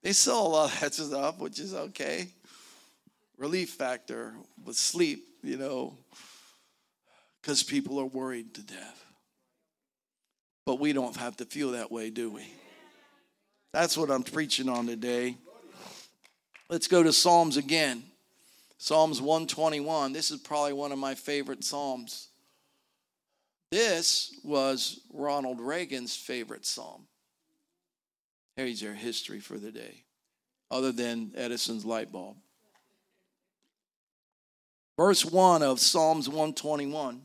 They 0.03 0.13
sell 0.13 0.45
a 0.45 0.49
lot 0.49 0.73
of 0.73 0.79
that 0.79 0.93
stuff, 0.93 1.39
which 1.39 1.59
is 1.59 1.73
okay. 1.73 2.27
Relief 3.37 3.71
factor 3.71 4.33
with 4.65 4.75
sleep, 4.75 5.23
you 5.43 5.57
know, 5.57 5.95
because 7.41 7.63
people 7.63 7.99
are 7.99 8.05
worried 8.05 8.53
to 8.55 8.61
death. 8.61 9.05
But 10.65 10.79
we 10.79 10.93
don't 10.93 11.15
have 11.17 11.37
to 11.37 11.45
feel 11.45 11.71
that 11.71 11.91
way, 11.91 12.09
do 12.09 12.29
we? 12.29 12.47
That's 13.73 13.97
what 13.97 14.11
I'm 14.11 14.23
preaching 14.23 14.69
on 14.69 14.85
today. 14.85 15.37
Let's 16.69 16.87
go 16.87 17.03
to 17.03 17.13
Psalms 17.13 17.57
again. 17.57 18.03
Psalms 18.77 19.21
121. 19.21 20.13
This 20.13 20.31
is 20.31 20.39
probably 20.39 20.73
one 20.73 20.91
of 20.91 20.97
my 20.97 21.15
favorite 21.15 21.63
Psalms. 21.63 22.29
This 23.71 24.37
was 24.43 24.99
Ronald 25.13 25.61
Reagan's 25.61 26.15
favorite 26.15 26.65
psalm. 26.65 27.07
Here's 28.57 28.81
your 28.81 28.93
history 28.93 29.39
for 29.39 29.57
the 29.57 29.71
day, 29.71 30.03
other 30.69 30.91
than 30.91 31.31
Edison's 31.35 31.85
light 31.85 32.11
bulb. 32.11 32.35
Verse 34.97 35.23
1 35.23 35.63
of 35.63 35.79
Psalms 35.79 36.27
121. 36.27 37.21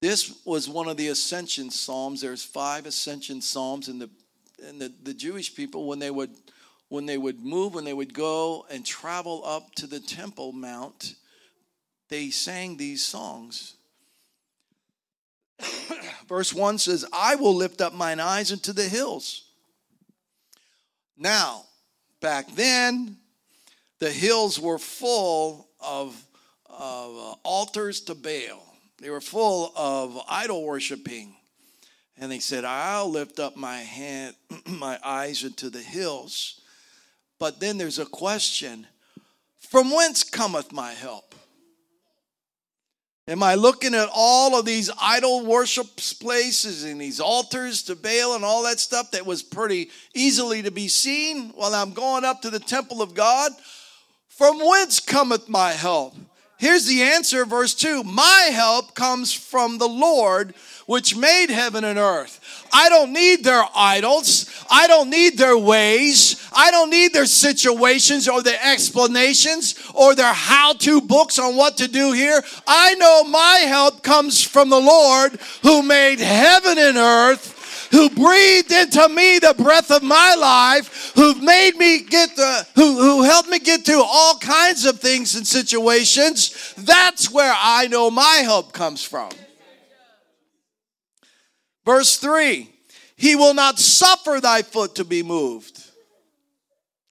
This 0.00 0.40
was 0.46 0.68
one 0.68 0.88
of 0.88 0.96
the 0.96 1.08
ascension 1.08 1.70
psalms. 1.70 2.22
There's 2.22 2.42
five 2.42 2.86
ascension 2.86 3.40
psalms, 3.42 3.88
and 3.88 4.00
the 4.00 4.10
and 4.66 4.80
the, 4.80 4.92
the 5.02 5.14
Jewish 5.14 5.54
people 5.54 5.86
when 5.86 5.98
they 5.98 6.10
would 6.10 6.30
when 6.88 7.06
they 7.06 7.18
would 7.18 7.40
move, 7.40 7.74
when 7.74 7.84
they 7.84 7.92
would 7.92 8.14
go 8.14 8.66
and 8.70 8.84
travel 8.84 9.42
up 9.44 9.74
to 9.76 9.86
the 9.86 10.00
Temple 10.00 10.52
Mount, 10.52 11.14
they 12.08 12.30
sang 12.30 12.76
these 12.76 13.04
songs. 13.04 13.76
Verse 16.28 16.52
1 16.52 16.78
says, 16.78 17.04
I 17.12 17.34
will 17.36 17.54
lift 17.54 17.80
up 17.80 17.92
mine 17.92 18.20
eyes 18.20 18.50
into 18.50 18.72
the 18.72 18.88
hills. 18.88 19.44
Now, 21.16 21.64
back 22.20 22.52
then, 22.54 23.16
the 24.00 24.10
hills 24.10 24.58
were 24.58 24.78
full 24.78 25.68
of, 25.80 26.20
of 26.68 27.16
uh, 27.16 27.34
altars 27.44 28.00
to 28.02 28.14
Baal, 28.14 28.62
they 28.98 29.10
were 29.10 29.20
full 29.20 29.72
of 29.76 30.18
idol 30.28 30.64
worshiping. 30.64 31.36
And 32.16 32.30
they 32.30 32.38
said, 32.38 32.64
I'll 32.64 33.10
lift 33.10 33.40
up 33.40 33.56
my 33.56 33.78
hand, 33.78 34.36
my 34.66 34.98
eyes 35.04 35.42
into 35.42 35.68
the 35.68 35.82
hills. 35.82 36.60
But 37.40 37.58
then 37.58 37.76
there's 37.76 37.98
a 37.98 38.06
question 38.06 38.86
From 39.58 39.90
whence 39.90 40.22
cometh 40.22 40.72
my 40.72 40.92
help? 40.92 41.34
Am 43.26 43.42
I 43.42 43.54
looking 43.54 43.94
at 43.94 44.10
all 44.14 44.58
of 44.58 44.66
these 44.66 44.90
idol 45.00 45.46
worship 45.46 45.86
places 46.20 46.84
and 46.84 47.00
these 47.00 47.20
altars 47.20 47.82
to 47.84 47.96
Baal 47.96 48.34
and 48.34 48.44
all 48.44 48.64
that 48.64 48.78
stuff 48.78 49.12
that 49.12 49.24
was 49.24 49.42
pretty 49.42 49.88
easily 50.14 50.60
to 50.60 50.70
be 50.70 50.88
seen 50.88 51.48
while 51.54 51.74
I'm 51.74 51.94
going 51.94 52.26
up 52.26 52.42
to 52.42 52.50
the 52.50 52.60
temple 52.60 53.00
of 53.00 53.14
God? 53.14 53.50
From 54.28 54.58
whence 54.58 55.00
cometh 55.00 55.48
my 55.48 55.70
help? 55.70 56.14
Here's 56.58 56.84
the 56.84 57.00
answer, 57.00 57.46
verse 57.46 57.74
2 57.74 58.04
My 58.04 58.50
help 58.52 58.94
comes 58.94 59.32
from 59.32 59.78
the 59.78 59.88
Lord 59.88 60.54
which 60.86 61.16
made 61.16 61.50
heaven 61.50 61.84
and 61.84 61.98
earth. 61.98 62.66
I 62.72 62.88
don't 62.88 63.12
need 63.12 63.44
their 63.44 63.64
idols. 63.74 64.50
I 64.70 64.86
don't 64.86 65.10
need 65.10 65.38
their 65.38 65.56
ways. 65.56 66.48
I 66.54 66.70
don't 66.70 66.90
need 66.90 67.12
their 67.12 67.26
situations 67.26 68.28
or 68.28 68.42
their 68.42 68.58
explanations 68.62 69.74
or 69.94 70.14
their 70.14 70.32
how 70.32 70.74
to 70.74 71.00
books 71.00 71.38
on 71.38 71.56
what 71.56 71.76
to 71.78 71.88
do 71.88 72.12
here. 72.12 72.42
I 72.66 72.94
know 72.94 73.24
my 73.24 73.58
help 73.66 74.02
comes 74.02 74.42
from 74.42 74.70
the 74.70 74.80
Lord 74.80 75.38
who 75.62 75.82
made 75.82 76.20
heaven 76.20 76.78
and 76.78 76.96
earth 76.96 77.54
who 77.90 78.10
breathed 78.10 78.72
into 78.72 79.08
me 79.08 79.38
the 79.38 79.54
breath 79.56 79.92
of 79.92 80.02
my 80.02 80.34
life, 80.34 81.12
who've 81.14 81.40
made 81.40 81.76
me 81.76 82.00
get 82.00 82.34
the, 82.34 82.66
who, 82.74 83.00
who 83.00 83.22
helped 83.22 83.48
me 83.48 83.60
get 83.60 83.84
through 83.84 84.02
all 84.02 84.36
kinds 84.38 84.84
of 84.84 84.98
things 84.98 85.36
and 85.36 85.46
situations, 85.46 86.74
that's 86.76 87.30
where 87.30 87.54
I 87.56 87.86
know 87.86 88.10
my 88.10 88.40
help 88.42 88.72
comes 88.72 89.04
from. 89.04 89.30
Verse 91.84 92.16
3 92.16 92.70
He 93.16 93.36
will 93.36 93.54
not 93.54 93.78
suffer 93.78 94.40
thy 94.40 94.62
foot 94.62 94.96
to 94.96 95.04
be 95.04 95.22
moved. 95.22 95.82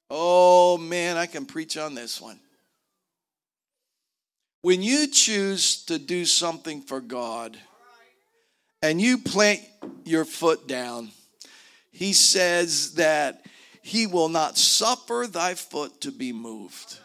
Oh 0.09 0.77
man, 0.77 1.17
I 1.17 1.25
can 1.25 1.45
preach 1.45 1.77
on 1.77 1.95
this 1.95 2.21
one. 2.21 2.39
When 4.61 4.81
you 4.81 5.07
choose 5.07 5.83
to 5.85 5.99
do 5.99 6.25
something 6.25 6.81
for 6.81 7.01
God 7.01 7.57
and 8.81 9.01
you 9.01 9.17
plant 9.17 9.61
your 10.05 10.23
foot 10.23 10.67
down, 10.67 11.11
he 11.91 12.13
says 12.13 12.93
that 12.93 13.45
he 13.81 14.07
will 14.07 14.29
not 14.29 14.57
suffer 14.57 15.27
thy 15.29 15.55
foot 15.55 15.99
to 16.01 16.11
be 16.11 16.31
moved. 16.31 16.97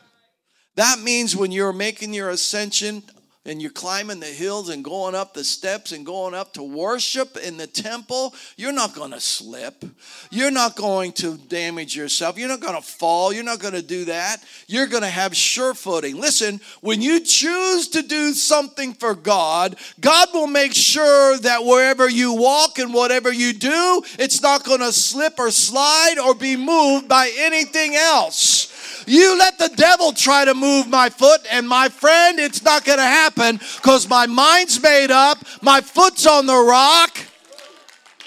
That 0.76 1.00
means 1.00 1.34
when 1.34 1.50
you're 1.50 1.72
making 1.72 2.14
your 2.14 2.30
ascension 2.30 3.02
and 3.44 3.62
you're 3.62 3.70
climbing 3.70 4.20
the 4.20 4.26
hills 4.26 4.68
and 4.68 4.84
going 4.84 5.14
up 5.14 5.32
the 5.32 5.44
steps 5.44 5.92
and 5.92 6.04
going 6.04 6.34
up 6.34 6.52
to 6.54 6.62
worship 6.62 7.36
in 7.36 7.56
the 7.56 7.66
temple, 7.66 8.34
you're 8.56 8.72
not 8.72 8.94
going 8.94 9.12
to 9.12 9.20
slip. 9.20 9.84
You're 10.30 10.50
not 10.50 10.76
going 10.76 11.12
to 11.12 11.38
damage 11.38 11.96
yourself. 11.96 12.38
You're 12.38 12.48
not 12.48 12.60
going 12.60 12.76
to 12.76 12.82
fall. 12.82 13.32
You're 13.32 13.44
not 13.44 13.60
going 13.60 13.74
to 13.74 13.82
do 13.82 14.04
that. 14.06 14.44
You're 14.66 14.86
going 14.86 15.02
to 15.02 15.08
have 15.08 15.34
sure 15.34 15.72
footing. 15.72 16.20
Listen, 16.20 16.60
when 16.80 17.00
you 17.00 17.20
choose 17.20 17.88
to 17.88 18.02
do 18.02 18.32
something 18.32 18.92
for 18.92 19.14
God, 19.14 19.76
God 20.00 20.28
will 20.34 20.46
make 20.46 20.74
sure 20.74 21.38
that 21.38 21.64
wherever 21.64 22.08
you 22.08 22.34
walk 22.34 22.78
and 22.78 22.92
whatever 22.92 23.32
you 23.32 23.52
do, 23.52 24.02
it's 24.18 24.42
not 24.42 24.64
going 24.64 24.80
to 24.80 24.92
slip 24.92 25.38
or 25.38 25.50
slide 25.50 26.18
or 26.22 26.34
be 26.34 26.56
moved 26.56 27.08
by 27.08 27.32
anything 27.38 27.94
else. 27.94 28.77
You 29.08 29.38
let 29.38 29.58
the 29.58 29.70
devil 29.74 30.12
try 30.12 30.44
to 30.44 30.52
move 30.52 30.86
my 30.86 31.08
foot, 31.08 31.40
and 31.50 31.66
my 31.66 31.88
friend, 31.88 32.38
it's 32.38 32.62
not 32.62 32.84
going 32.84 32.98
to 32.98 33.04
happen 33.04 33.56
because 33.56 34.06
my 34.06 34.26
mind's 34.26 34.82
made 34.82 35.10
up, 35.10 35.38
my 35.62 35.80
foot's 35.80 36.26
on 36.26 36.44
the 36.44 36.54
rock. 36.54 37.18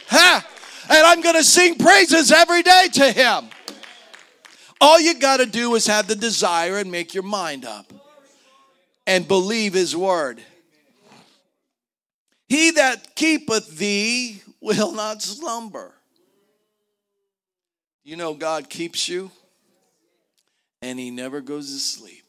Ha! 0.07 0.47
And 0.89 1.05
I'm 1.05 1.21
going 1.21 1.35
to 1.35 1.43
sing 1.43 1.75
praises 1.75 2.31
every 2.31 2.63
day 2.63 2.87
to 2.93 3.11
him. 3.11 3.49
All 4.81 4.99
you 4.99 5.19
got 5.19 5.37
to 5.37 5.45
do 5.45 5.75
is 5.75 5.85
have 5.85 6.07
the 6.07 6.15
desire 6.15 6.79
and 6.79 6.91
make 6.91 7.13
your 7.13 7.23
mind 7.23 7.63
up 7.63 7.93
and 9.05 9.27
believe 9.27 9.73
his 9.73 9.95
word. 9.95 10.41
He 12.49 12.71
that 12.71 13.15
keepeth 13.15 13.77
thee 13.77 14.41
will 14.59 14.93
not 14.93 15.21
slumber. 15.21 15.93
You 18.03 18.15
know, 18.15 18.33
God 18.33 18.67
keeps 18.67 19.07
you 19.07 19.29
and 20.81 20.99
he 20.99 21.11
never 21.11 21.41
goes 21.41 21.71
to 21.71 21.79
sleep. 21.79 22.23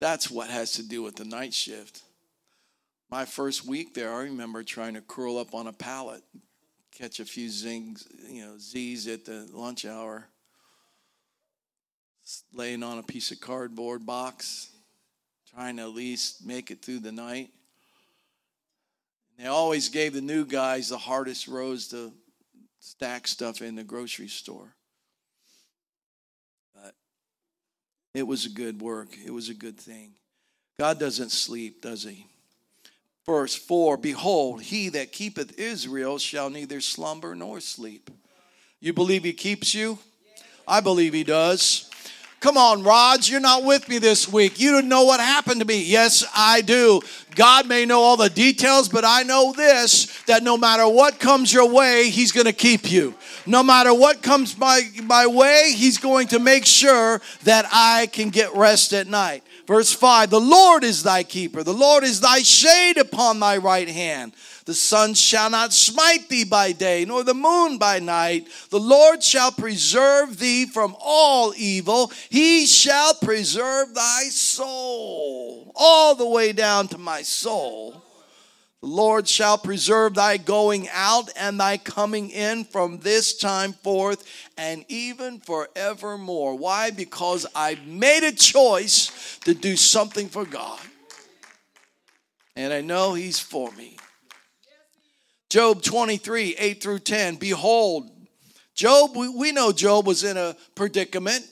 That's 0.00 0.30
what 0.30 0.50
has 0.50 0.72
to 0.72 0.82
do 0.86 1.02
with 1.02 1.16
the 1.16 1.24
night 1.24 1.54
shift. 1.54 2.02
My 3.10 3.24
first 3.24 3.64
week 3.64 3.94
there, 3.94 4.12
I 4.12 4.24
remember 4.24 4.62
trying 4.62 4.94
to 4.94 5.00
curl 5.00 5.38
up 5.38 5.54
on 5.54 5.68
a 5.68 5.72
pallet, 5.72 6.22
catch 6.92 7.20
a 7.20 7.24
few 7.24 7.48
zings, 7.48 8.06
you 8.28 8.44
know, 8.44 8.58
Z's 8.58 9.06
at 9.06 9.24
the 9.24 9.48
lunch 9.52 9.86
hour, 9.86 10.28
laying 12.52 12.82
on 12.82 12.98
a 12.98 13.02
piece 13.02 13.30
of 13.30 13.40
cardboard 13.40 14.04
box, 14.04 14.70
trying 15.54 15.76
to 15.76 15.82
at 15.82 15.90
least 15.90 16.44
make 16.44 16.70
it 16.70 16.84
through 16.84 16.98
the 16.98 17.12
night. 17.12 17.50
They 19.38 19.46
always 19.46 19.88
gave 19.88 20.14
the 20.14 20.20
new 20.20 20.44
guys 20.44 20.88
the 20.88 20.98
hardest 20.98 21.46
rows 21.46 21.88
to 21.88 22.12
stack 22.80 23.28
stuff 23.28 23.62
in 23.62 23.76
the 23.76 23.84
grocery 23.84 24.28
store. 24.28 24.75
It 28.16 28.26
was 28.26 28.46
a 28.46 28.48
good 28.48 28.80
work, 28.80 29.08
it 29.26 29.30
was 29.30 29.50
a 29.50 29.54
good 29.54 29.76
thing. 29.76 30.12
God 30.78 30.98
doesn't 30.98 31.32
sleep, 31.32 31.82
does 31.82 32.02
he? 32.02 32.24
Verse 33.26 33.54
4 33.54 33.98
Behold, 33.98 34.62
he 34.62 34.88
that 34.88 35.12
keepeth 35.12 35.58
Israel 35.58 36.16
shall 36.16 36.48
neither 36.48 36.80
slumber 36.80 37.34
nor 37.34 37.60
sleep. 37.60 38.08
You 38.80 38.94
believe 38.94 39.22
he 39.22 39.34
keeps 39.34 39.74
you? 39.74 39.98
I 40.66 40.80
believe 40.80 41.12
he 41.12 41.24
does. 41.24 41.90
Come 42.40 42.58
on, 42.58 42.82
Rods, 42.82 43.30
you're 43.30 43.40
not 43.40 43.64
with 43.64 43.88
me 43.88 43.98
this 43.98 44.30
week. 44.30 44.60
You 44.60 44.72
don't 44.72 44.88
know 44.88 45.04
what 45.04 45.20
happened 45.20 45.60
to 45.60 45.66
me. 45.66 45.82
Yes, 45.82 46.24
I 46.36 46.60
do. 46.60 47.00
God 47.34 47.66
may 47.66 47.86
know 47.86 48.00
all 48.00 48.18
the 48.18 48.28
details, 48.28 48.88
but 48.90 49.04
I 49.04 49.22
know 49.22 49.52
this 49.52 50.22
that 50.24 50.42
no 50.42 50.58
matter 50.58 50.86
what 50.86 51.18
comes 51.18 51.52
your 51.52 51.68
way, 51.68 52.10
He's 52.10 52.32
going 52.32 52.46
to 52.46 52.52
keep 52.52 52.90
you. 52.90 53.14
No 53.46 53.62
matter 53.62 53.92
what 53.94 54.22
comes 54.22 54.56
my, 54.58 54.82
my 55.04 55.26
way, 55.26 55.72
He's 55.74 55.96
going 55.96 56.28
to 56.28 56.38
make 56.38 56.66
sure 56.66 57.22
that 57.44 57.66
I 57.72 58.06
can 58.08 58.28
get 58.28 58.54
rest 58.54 58.92
at 58.92 59.06
night. 59.06 59.42
Verse 59.66 59.92
5 59.92 60.30
The 60.30 60.40
Lord 60.40 60.84
is 60.84 61.02
thy 61.02 61.22
keeper, 61.22 61.62
the 61.62 61.72
Lord 61.72 62.04
is 62.04 62.20
thy 62.20 62.40
shade 62.40 62.98
upon 62.98 63.40
thy 63.40 63.56
right 63.56 63.88
hand. 63.88 64.32
The 64.66 64.74
sun 64.74 65.14
shall 65.14 65.48
not 65.48 65.72
smite 65.72 66.28
thee 66.28 66.42
by 66.42 66.72
day, 66.72 67.04
nor 67.04 67.22
the 67.22 67.34
moon 67.34 67.78
by 67.78 68.00
night. 68.00 68.48
The 68.70 68.80
Lord 68.80 69.22
shall 69.22 69.52
preserve 69.52 70.38
thee 70.40 70.66
from 70.66 70.96
all 71.00 71.54
evil. 71.56 72.10
He 72.30 72.66
shall 72.66 73.14
preserve 73.14 73.94
thy 73.94 74.24
soul, 74.24 75.70
all 75.76 76.16
the 76.16 76.26
way 76.26 76.52
down 76.52 76.88
to 76.88 76.98
my 76.98 77.22
soul. 77.22 78.02
The 78.80 78.88
Lord 78.88 79.28
shall 79.28 79.56
preserve 79.56 80.14
thy 80.14 80.36
going 80.36 80.88
out 80.92 81.30
and 81.36 81.60
thy 81.60 81.76
coming 81.78 82.30
in 82.30 82.64
from 82.64 82.98
this 82.98 83.38
time 83.38 83.72
forth 83.72 84.24
and 84.58 84.84
even 84.88 85.38
forevermore. 85.38 86.58
Why? 86.58 86.90
Because 86.90 87.46
I 87.54 87.78
made 87.86 88.24
a 88.24 88.32
choice 88.32 89.38
to 89.44 89.54
do 89.54 89.76
something 89.76 90.28
for 90.28 90.44
God. 90.44 90.80
And 92.56 92.72
I 92.72 92.80
know 92.80 93.14
He's 93.14 93.38
for 93.38 93.70
me. 93.72 93.96
Job 95.56 95.80
23, 95.80 96.54
8 96.58 96.82
through 96.82 96.98
10. 96.98 97.36
Behold, 97.36 98.10
Job, 98.74 99.16
we, 99.16 99.30
we 99.30 99.52
know 99.52 99.72
Job 99.72 100.06
was 100.06 100.22
in 100.22 100.36
a 100.36 100.54
predicament. 100.74 101.46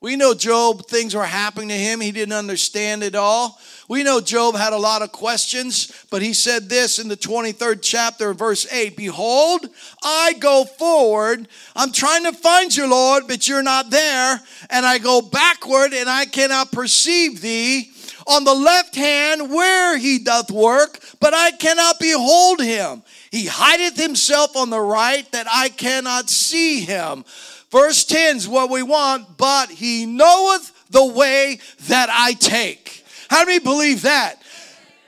We 0.00 0.14
know 0.14 0.32
Job, 0.32 0.86
things 0.86 1.12
were 1.12 1.24
happening 1.24 1.70
to 1.70 1.74
him. 1.74 2.00
He 2.00 2.12
didn't 2.12 2.34
understand 2.34 3.02
it 3.02 3.16
all. 3.16 3.58
We 3.88 4.04
know 4.04 4.20
Job 4.20 4.54
had 4.54 4.72
a 4.72 4.78
lot 4.78 5.02
of 5.02 5.10
questions, 5.10 6.06
but 6.08 6.22
he 6.22 6.34
said 6.34 6.68
this 6.68 7.00
in 7.00 7.08
the 7.08 7.16
23rd 7.16 7.80
chapter, 7.82 8.32
verse 8.32 8.72
8 8.72 8.96
Behold, 8.96 9.66
I 10.04 10.34
go 10.38 10.64
forward. 10.64 11.48
I'm 11.74 11.90
trying 11.90 12.22
to 12.22 12.32
find 12.32 12.72
you, 12.76 12.88
Lord, 12.88 13.24
but 13.26 13.48
you're 13.48 13.64
not 13.64 13.90
there. 13.90 14.40
And 14.70 14.86
I 14.86 14.98
go 14.98 15.20
backward, 15.20 15.94
and 15.94 16.08
I 16.08 16.26
cannot 16.26 16.70
perceive 16.70 17.40
thee. 17.40 17.90
On 18.24 18.44
the 18.44 18.54
left 18.54 18.94
hand, 18.94 19.50
where 19.50 19.98
he 19.98 20.20
doth 20.20 20.48
work, 20.52 21.00
but 21.18 21.34
I 21.34 21.50
cannot 21.50 21.98
behold 21.98 22.60
him. 22.60 23.02
He 23.32 23.46
hideth 23.50 23.96
himself 23.96 24.56
on 24.56 24.70
the 24.70 24.80
right 24.80 25.28
that 25.32 25.46
I 25.50 25.70
cannot 25.70 26.28
see 26.28 26.82
him. 26.82 27.24
Verse 27.70 28.04
10 28.04 28.36
is 28.36 28.48
what 28.48 28.68
we 28.68 28.82
want, 28.82 29.38
but 29.38 29.70
he 29.70 30.04
knoweth 30.04 30.70
the 30.90 31.04
way 31.04 31.58
that 31.88 32.10
I 32.12 32.34
take. 32.34 33.04
How 33.30 33.46
many 33.46 33.58
believe 33.58 34.02
that? 34.02 34.42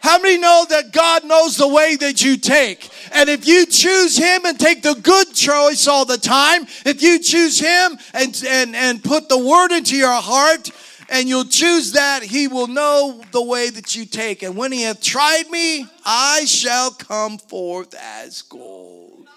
How 0.00 0.18
many 0.18 0.38
know 0.38 0.66
that 0.68 0.92
God 0.92 1.24
knows 1.24 1.56
the 1.56 1.68
way 1.68 1.96
that 1.96 2.22
you 2.22 2.36
take? 2.36 2.90
And 3.12 3.30
if 3.30 3.46
you 3.46 3.64
choose 3.64 4.18
Him 4.18 4.44
and 4.44 4.60
take 4.60 4.82
the 4.82 4.94
good 4.94 5.32
choice 5.32 5.86
all 5.86 6.04
the 6.04 6.18
time, 6.18 6.66
if 6.84 7.02
you 7.02 7.18
choose 7.18 7.58
Him 7.58 7.98
and, 8.12 8.44
and, 8.46 8.76
and 8.76 9.02
put 9.02 9.30
the 9.30 9.38
word 9.38 9.72
into 9.72 9.96
your 9.96 10.12
heart, 10.12 10.70
and 11.14 11.28
you'll 11.28 11.44
choose 11.44 11.92
that, 11.92 12.24
he 12.24 12.48
will 12.48 12.66
know 12.66 13.22
the 13.30 13.40
way 13.40 13.70
that 13.70 13.94
you 13.94 14.04
take. 14.04 14.42
And 14.42 14.56
when 14.56 14.72
he 14.72 14.82
hath 14.82 15.00
tried 15.00 15.48
me, 15.48 15.86
I 16.04 16.44
shall 16.44 16.90
come 16.90 17.38
forth 17.38 17.94
as 17.94 18.42
gold. 18.42 19.28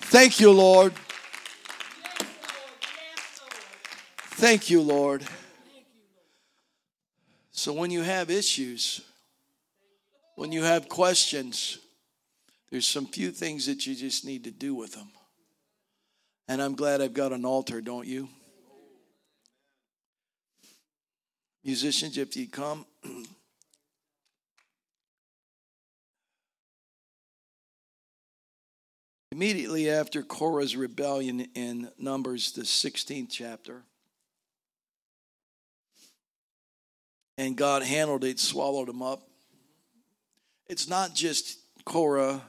Thank 0.00 0.40
you, 0.40 0.50
Lord. 0.50 0.92
Thank 4.32 4.68
you, 4.68 4.80
Lord. 4.80 5.24
So 7.52 7.72
when 7.72 7.92
you 7.92 8.02
have 8.02 8.30
issues, 8.30 9.00
when 10.34 10.50
you 10.50 10.64
have 10.64 10.88
questions, 10.88 11.78
there's 12.72 12.88
some 12.88 13.06
few 13.06 13.30
things 13.30 13.66
that 13.66 13.86
you 13.86 13.94
just 13.94 14.24
need 14.24 14.42
to 14.42 14.50
do 14.50 14.74
with 14.74 14.94
them. 14.94 15.10
And 16.48 16.60
I'm 16.60 16.74
glad 16.74 17.00
I've 17.00 17.14
got 17.14 17.32
an 17.32 17.44
altar, 17.44 17.80
don't 17.80 18.08
you? 18.08 18.28
Musicians, 21.64 22.16
if 22.16 22.36
you 22.36 22.48
come. 22.48 22.86
Immediately 29.32 29.90
after 29.90 30.22
Korah's 30.22 30.74
rebellion 30.76 31.46
in 31.54 31.90
Numbers, 31.98 32.52
the 32.52 32.62
16th 32.62 33.28
chapter, 33.30 33.82
and 37.38 37.56
God 37.56 37.82
handled 37.82 38.24
it, 38.24 38.40
swallowed 38.40 38.88
him 38.88 39.02
up. 39.02 39.22
it's 40.68 40.88
not 40.88 41.14
just 41.14 41.58
Korah 41.84 42.42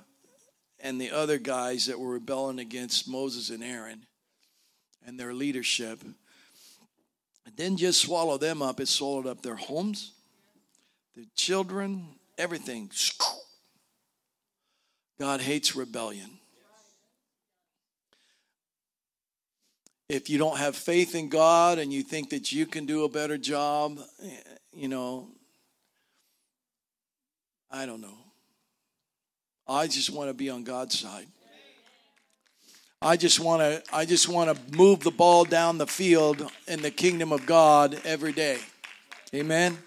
and 0.80 1.00
the 1.00 1.12
other 1.12 1.38
guys 1.38 1.86
that 1.86 2.00
were 2.00 2.14
rebelling 2.14 2.60
against 2.60 3.08
Moses 3.08 3.50
and 3.50 3.64
Aaron 3.64 4.06
and 5.06 5.20
their 5.20 5.34
leadership. 5.34 6.04
It 7.46 7.56
didn't 7.56 7.78
just 7.78 8.02
swallow 8.02 8.38
them 8.38 8.62
up, 8.62 8.80
it 8.80 8.88
swallowed 8.88 9.28
up 9.28 9.42
their 9.42 9.56
homes, 9.56 10.14
their 11.16 11.26
children, 11.36 12.16
everything. 12.38 12.90
God 15.20 15.42
hates 15.42 15.76
rebellion. 15.76 16.30
If 20.10 20.30
you 20.30 20.38
don't 20.38 20.58
have 20.58 20.76
faith 20.76 21.16
in 21.16 21.30
God 21.30 21.80
and 21.80 21.94
you 21.94 22.04
think 22.04 22.32
that 22.32 22.52
you 22.52 22.66
can 22.66 22.86
do 22.86 23.06
a 23.06 23.10
better 23.10 23.38
job, 23.38 23.98
you 24.74 24.90
know, 24.90 25.30
I 27.70 27.86
don't 27.86 28.02
know. 28.02 28.18
I 29.68 29.88
just 29.88 30.10
want 30.10 30.30
to 30.30 30.34
be 30.34 30.50
on 30.50 30.66
God's 30.66 31.00
side. 31.00 31.28
I 33.04 33.18
just 33.18 33.40
want 33.40 33.62
to 33.62 33.82
I 33.92 34.06
just 34.06 34.30
want 34.30 34.56
to 34.56 34.78
move 34.78 35.00
the 35.00 35.10
ball 35.10 35.44
down 35.44 35.80
the 35.80 35.88
field 35.88 36.52
in 36.68 36.84
the 36.84 36.92
kingdom 36.92 37.32
of 37.32 37.48
God 37.48 38.00
every 38.06 38.32
day. 38.32 38.60
Amen. 39.34 39.80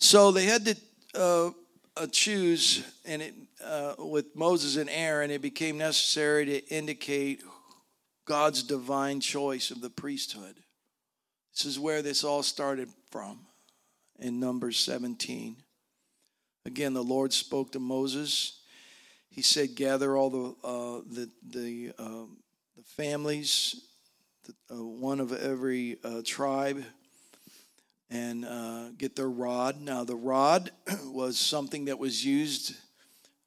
So 0.00 0.32
they 0.32 0.46
had 0.46 0.64
to 0.64 0.76
uh, 1.14 1.50
uh, 1.96 2.06
choose, 2.10 2.84
and 3.04 3.22
it, 3.22 3.34
uh, 3.64 3.94
with 3.98 4.34
Moses 4.34 4.76
and 4.76 4.90
Aaron, 4.90 5.30
it 5.30 5.40
became 5.40 5.78
necessary 5.78 6.46
to 6.46 6.66
indicate 6.74 7.44
God's 8.24 8.64
divine 8.64 9.20
choice 9.20 9.70
of 9.70 9.80
the 9.80 9.90
priesthood. 9.90 10.56
This 11.54 11.64
is 11.64 11.78
where 11.78 12.02
this 12.02 12.24
all 12.24 12.42
started 12.42 12.88
from 13.12 13.38
in 14.18 14.40
Numbers 14.40 14.78
17. 14.78 15.56
Again, 16.66 16.94
the 16.94 17.04
Lord 17.04 17.32
spoke 17.32 17.70
to 17.72 17.78
Moses 17.78 18.61
he 19.32 19.40
said, 19.40 19.74
gather 19.74 20.16
all 20.16 20.28
the 20.30 20.54
uh, 20.62 21.00
the 21.10 21.30
the, 21.42 21.92
uh, 21.98 22.26
the 22.76 22.82
families, 22.84 23.80
the, 24.44 24.76
uh, 24.76 24.84
one 24.84 25.20
of 25.20 25.32
every 25.32 25.96
uh, 26.04 26.20
tribe, 26.24 26.84
and 28.10 28.44
uh, 28.44 28.90
get 28.98 29.16
their 29.16 29.30
rod. 29.30 29.80
Now, 29.80 30.04
the 30.04 30.16
rod 30.16 30.70
was 31.06 31.38
something 31.38 31.86
that 31.86 31.98
was 31.98 32.24
used 32.24 32.74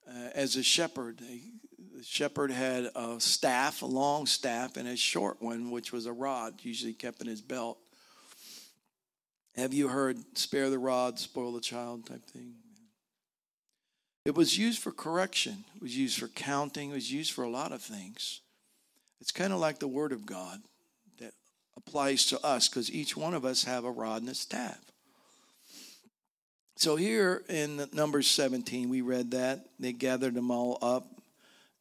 uh, 0.09 0.29
as 0.33 0.55
a 0.55 0.63
shepherd. 0.63 1.19
The 1.19 2.03
shepherd 2.03 2.49
had 2.49 2.89
a 2.95 3.19
staff, 3.19 3.83
a 3.83 3.85
long 3.85 4.25
staff, 4.25 4.77
and 4.77 4.87
a 4.87 4.97
short 4.97 5.39
one, 5.39 5.69
which 5.69 5.93
was 5.93 6.07
a 6.07 6.13
rod, 6.13 6.55
usually 6.63 6.93
kept 6.93 7.21
in 7.21 7.27
his 7.27 7.41
belt. 7.41 7.77
Have 9.55 9.71
you 9.71 9.87
heard 9.87 10.17
"spare 10.35 10.71
the 10.71 10.79
rod, 10.79 11.19
spoil 11.19 11.51
the 11.51 11.61
child" 11.61 12.07
type 12.07 12.25
thing? 12.25 12.55
It 14.25 14.33
was 14.33 14.57
used 14.57 14.81
for 14.81 14.91
correction, 14.91 15.65
it 15.75 15.81
was 15.83 15.95
used 15.95 16.19
for 16.19 16.27
counting, 16.27 16.89
it 16.89 16.95
was 16.95 17.11
used 17.11 17.31
for 17.31 17.43
a 17.43 17.49
lot 17.49 17.71
of 17.71 17.81
things. 17.81 18.41
It's 19.21 19.31
kind 19.31 19.53
of 19.53 19.59
like 19.59 19.79
the 19.79 19.87
Word 19.87 20.11
of 20.11 20.25
God 20.25 20.61
that 21.19 21.33
applies 21.77 22.25
to 22.27 22.43
us 22.43 22.67
because 22.67 22.91
each 22.91 23.15
one 23.15 23.35
of 23.35 23.45
us 23.45 23.63
have 23.63 23.85
a 23.85 23.91
rod 23.91 24.21
and 24.21 24.31
a 24.31 24.35
staff. 24.35 24.79
So 26.75 26.95
here 26.95 27.43
in 27.47 27.87
Numbers 27.93 28.27
17, 28.27 28.89
we 28.89 29.01
read 29.01 29.31
that. 29.31 29.67
They 29.79 29.93
gathered 29.93 30.33
them 30.33 30.51
all 30.51 30.77
up, 30.81 31.07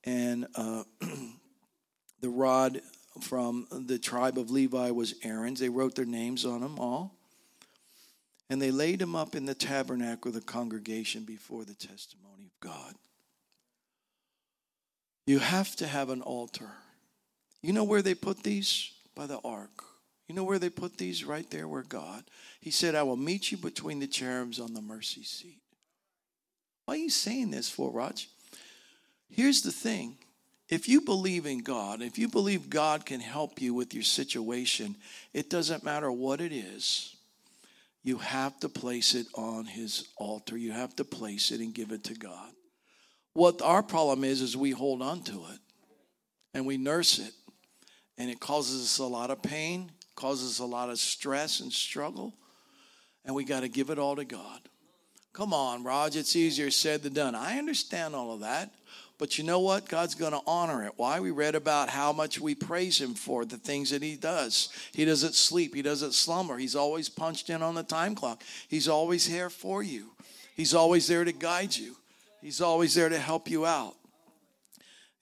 and 0.05 0.47
uh, 0.55 0.85
the 2.21 2.29
rod 2.29 2.81
from 3.21 3.67
the 3.71 3.99
tribe 3.99 4.39
of 4.39 4.51
Levi 4.51 4.91
was 4.91 5.15
Aaron's. 5.25 5.61
They 5.61 5.69
wrote 5.69 5.95
their 5.95 6.05
names 6.05 6.45
on 6.45 6.61
them 6.61 6.79
all. 6.79 7.17
And 8.51 8.61
they 8.61 8.71
laid 8.71 9.01
him 9.01 9.17
up 9.17 9.35
in 9.35 9.47
the 9.47 9.55
tabernacle 9.55 10.29
of 10.29 10.35
the 10.35 10.41
congregation 10.41 11.25
before 11.25 11.65
the 11.65 11.75
testimony 11.75 12.45
of 12.45 12.61
God. 12.61 12.95
You 15.27 15.39
have 15.39 15.75
to 15.77 15.87
have 15.87 16.11
an 16.11 16.21
altar. 16.21 16.71
You 17.63 17.73
know 17.73 17.85
where 17.85 18.03
they 18.03 18.15
put 18.15 18.43
these? 18.43 18.93
By 19.15 19.27
the 19.27 19.39
ark. 19.39 19.85
You 20.29 20.35
know 20.35 20.45
where 20.45 20.59
they 20.59 20.69
put 20.69 20.99
these? 20.99 21.25
Right 21.25 21.49
there 21.51 21.67
where 21.67 21.83
God. 21.83 22.25
He 22.61 22.71
said, 22.71 22.95
I 22.95 23.03
will 23.03 23.17
meet 23.17 23.51
you 23.51 23.57
between 23.57 24.01
the 24.01 24.07
cherubs 24.07 24.61
on 24.61 24.75
the 24.75 24.83
mercy 24.83 25.23
seat. 25.23 25.61
Why 26.85 26.95
are 26.95 26.99
you 26.99 27.11
saying 27.11 27.51
this 27.51 27.71
for, 27.71 27.91
Rog? 27.91 28.19
Here's 29.31 29.63
the 29.63 29.73
thing. 29.73 30.19
If 30.69 30.89
you 30.89 31.01
believe 31.01 31.47
in 31.47 31.59
God, 31.59 32.03
if 32.03 32.19
you 32.19 32.29
believe 32.29 32.69
God 32.69 33.07
can 33.07 33.21
help 33.21 33.61
you 33.61 33.75
with 33.75 33.95
your 33.95 34.03
situation, 34.03 34.97
it 35.33 35.49
doesn't 35.49 35.85
matter 35.85 36.11
what 36.11 36.41
it 36.41 36.53
is 36.53 37.13
you 38.05 38.19
have 38.19 38.61
to 38.61 38.69
place 38.69 39.14
it 39.14 39.27
on 39.35 39.64
his 39.64 40.07
altar. 40.17 40.59
You 40.59 40.73
have 40.73 40.95
to 40.97 41.05
place 41.05 41.51
it 41.51 41.61
and 41.61 41.75
give 41.75 41.90
it 41.90 42.05
to 42.05 42.14
God. 42.14 42.51
What 43.33 43.62
our 43.62 43.83
problem 43.83 44.23
is, 44.23 44.43
is 44.43 44.57
we 44.57 44.71
hold 44.71 45.03
on 45.03 45.23
to 45.23 45.47
it 45.53 45.59
and 46.53 46.67
we 46.67 46.77
nurse 46.77 47.19
it. 47.19 47.33
And 48.17 48.31
it 48.31 48.38
causes 48.38 48.83
us 48.83 48.99
a 48.99 49.05
lot 49.05 49.31
of 49.31 49.43
pain, 49.43 49.90
causes 50.14 50.61
a 50.61 50.67
lot 50.67 50.90
of 50.90 50.99
stress 50.99 51.61
and 51.61 51.73
struggle. 51.73 52.35
And 53.25 53.35
we 53.35 53.43
got 53.43 53.61
to 53.61 53.69
give 53.69 53.88
it 53.88 53.99
all 53.99 54.17
to 54.17 54.25
God. 54.25 54.61
Come 55.33 55.53
on, 55.53 55.83
Rog, 55.83 56.14
it's 56.14 56.37
easier 56.37 56.71
said 56.71 57.03
than 57.03 57.14
done. 57.14 57.35
I 57.35 57.59
understand 57.59 58.14
all 58.14 58.33
of 58.35 58.40
that. 58.40 58.71
But 59.18 59.38
you 59.38 59.44
know 59.44 59.61
what? 59.61 59.88
God's 59.88 60.14
going 60.14 60.33
to 60.33 60.40
honor 60.46 60.85
it. 60.85 60.92
Why? 60.96 61.20
We 61.20 61.31
read 61.31 61.55
about 61.55 61.88
how 61.88 62.12
much 62.12 62.40
we 62.40 62.55
praise 62.55 63.00
Him 63.00 63.14
for 63.14 63.44
the 63.44 63.57
things 63.57 63.90
that 63.90 64.03
He 64.03 64.16
does. 64.16 64.70
He 64.92 65.05
doesn't 65.05 65.35
sleep, 65.35 65.74
He 65.74 65.83
doesn't 65.83 66.14
slumber. 66.14 66.57
He's 66.57 66.77
always 66.77 67.09
punched 67.09 67.50
in 67.50 67.62
on 67.62 67.74
the 67.74 67.83
time 67.83 68.14
clock. 68.14 68.42
He's 68.68 68.88
always 68.88 69.27
here 69.27 69.50
for 69.50 69.83
you, 69.83 70.11
He's 70.57 70.74
always 70.74 71.07
there 71.07 71.24
to 71.24 71.33
guide 71.33 71.77
you, 71.77 71.96
He's 72.40 72.61
always 72.61 72.94
there 72.94 73.09
to 73.09 73.18
help 73.18 73.48
you 73.48 73.64
out. 73.66 73.94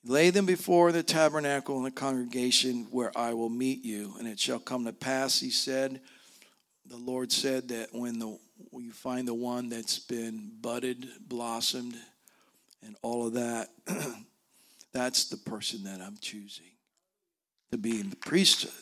Lay 0.05 0.31
them 0.31 0.47
before 0.47 0.91
the 0.91 1.05
tabernacle 1.05 1.77
and 1.77 1.87
the 1.87 1.91
congregation 1.93 2.89
where 2.91 3.17
I 3.17 3.35
will 3.35 3.49
meet 3.49 3.85
you. 3.85 4.15
And 4.19 4.27
it 4.27 4.41
shall 4.41 4.59
come 4.59 4.85
to 4.85 4.93
pass, 4.93 5.39
He 5.39 5.51
said, 5.51 6.01
the 6.87 6.97
Lord 6.97 7.31
said 7.31 7.69
that 7.69 7.89
when 7.93 8.19
the 8.19 8.39
when 8.71 8.85
you 8.85 8.93
find 8.93 9.27
the 9.27 9.35
one 9.35 9.69
that's 9.69 9.99
been 9.99 10.51
budded, 10.61 11.09
blossomed, 11.27 11.97
and 12.85 12.97
all 13.03 13.27
of 13.27 13.35
that, 13.35 13.69
that's 14.93 15.29
the 15.29 15.37
person 15.37 15.85
that 15.85 16.01
I'm 16.01 16.17
choosing 16.21 16.73
to 17.71 17.79
be 17.79 18.01
in 18.01 18.11
the 18.11 18.17
priesthood. 18.17 18.73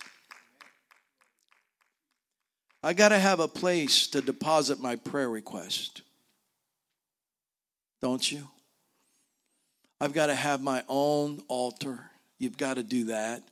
I 2.82 2.92
got 2.94 3.10
to 3.10 3.18
have 3.18 3.40
a 3.40 3.48
place 3.48 4.06
to 4.08 4.22
deposit 4.22 4.80
my 4.80 4.96
prayer 4.96 5.28
request. 5.28 6.02
Don't 8.00 8.30
you? 8.30 8.48
I've 10.00 10.14
got 10.14 10.26
to 10.26 10.34
have 10.34 10.62
my 10.62 10.82
own 10.88 11.42
altar. 11.46 12.10
You've 12.38 12.56
got 12.56 12.74
to 12.74 12.82
do 12.82 13.04
that. 13.04 13.42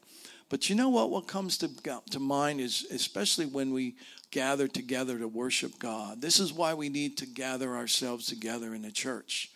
But 0.48 0.70
you 0.70 0.76
know 0.76 0.88
what? 0.88 1.11
What 1.11 1.28
comes 1.28 1.58
to, 1.58 1.68
to 2.11 2.18
mind 2.18 2.61
is, 2.61 2.87
especially 2.90 3.44
when 3.44 3.70
we 3.74 3.96
gather 4.30 4.66
together 4.66 5.18
to 5.18 5.28
worship 5.28 5.78
God, 5.78 6.22
this 6.22 6.40
is 6.40 6.54
why 6.54 6.72
we 6.72 6.88
need 6.88 7.18
to 7.18 7.26
gather 7.26 7.76
ourselves 7.76 8.26
together 8.26 8.74
in 8.74 8.80
the 8.80 8.90
church 8.90 9.50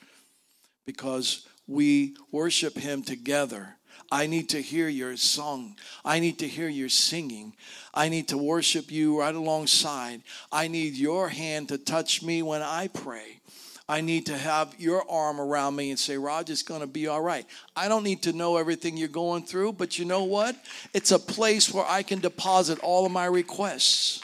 because 0.86 1.46
we 1.66 2.16
worship 2.30 2.76
Him 2.76 3.02
together. 3.02 3.76
I 4.10 4.26
need 4.26 4.50
to 4.50 4.60
hear 4.60 4.88
your 4.88 5.16
song. 5.16 5.76
I 6.04 6.18
need 6.18 6.38
to 6.40 6.48
hear 6.48 6.68
your 6.68 6.90
singing. 6.90 7.54
I 7.94 8.10
need 8.10 8.28
to 8.28 8.36
worship 8.36 8.92
you 8.92 9.18
right 9.20 9.34
alongside. 9.34 10.22
I 10.50 10.68
need 10.68 10.94
your 10.94 11.28
hand 11.28 11.70
to 11.70 11.78
touch 11.78 12.22
me 12.22 12.42
when 12.42 12.60
I 12.60 12.88
pray. 12.88 13.40
I 13.88 14.00
need 14.00 14.26
to 14.26 14.36
have 14.36 14.74
your 14.78 15.10
arm 15.10 15.40
around 15.40 15.76
me 15.76 15.90
and 15.90 15.98
say, 15.98 16.16
Rod, 16.16 16.48
it's 16.50 16.62
going 16.62 16.82
to 16.82 16.86
be 16.86 17.08
all 17.08 17.20
right. 17.20 17.46
I 17.74 17.88
don't 17.88 18.04
need 18.04 18.22
to 18.22 18.32
know 18.32 18.56
everything 18.56 18.96
you're 18.96 19.08
going 19.08 19.44
through, 19.44 19.72
but 19.72 19.98
you 19.98 20.04
know 20.04 20.24
what? 20.24 20.56
It's 20.94 21.10
a 21.10 21.18
place 21.18 21.72
where 21.72 21.86
I 21.86 22.02
can 22.02 22.20
deposit 22.20 22.78
all 22.80 23.06
of 23.06 23.12
my 23.12 23.26
requests. 23.26 24.22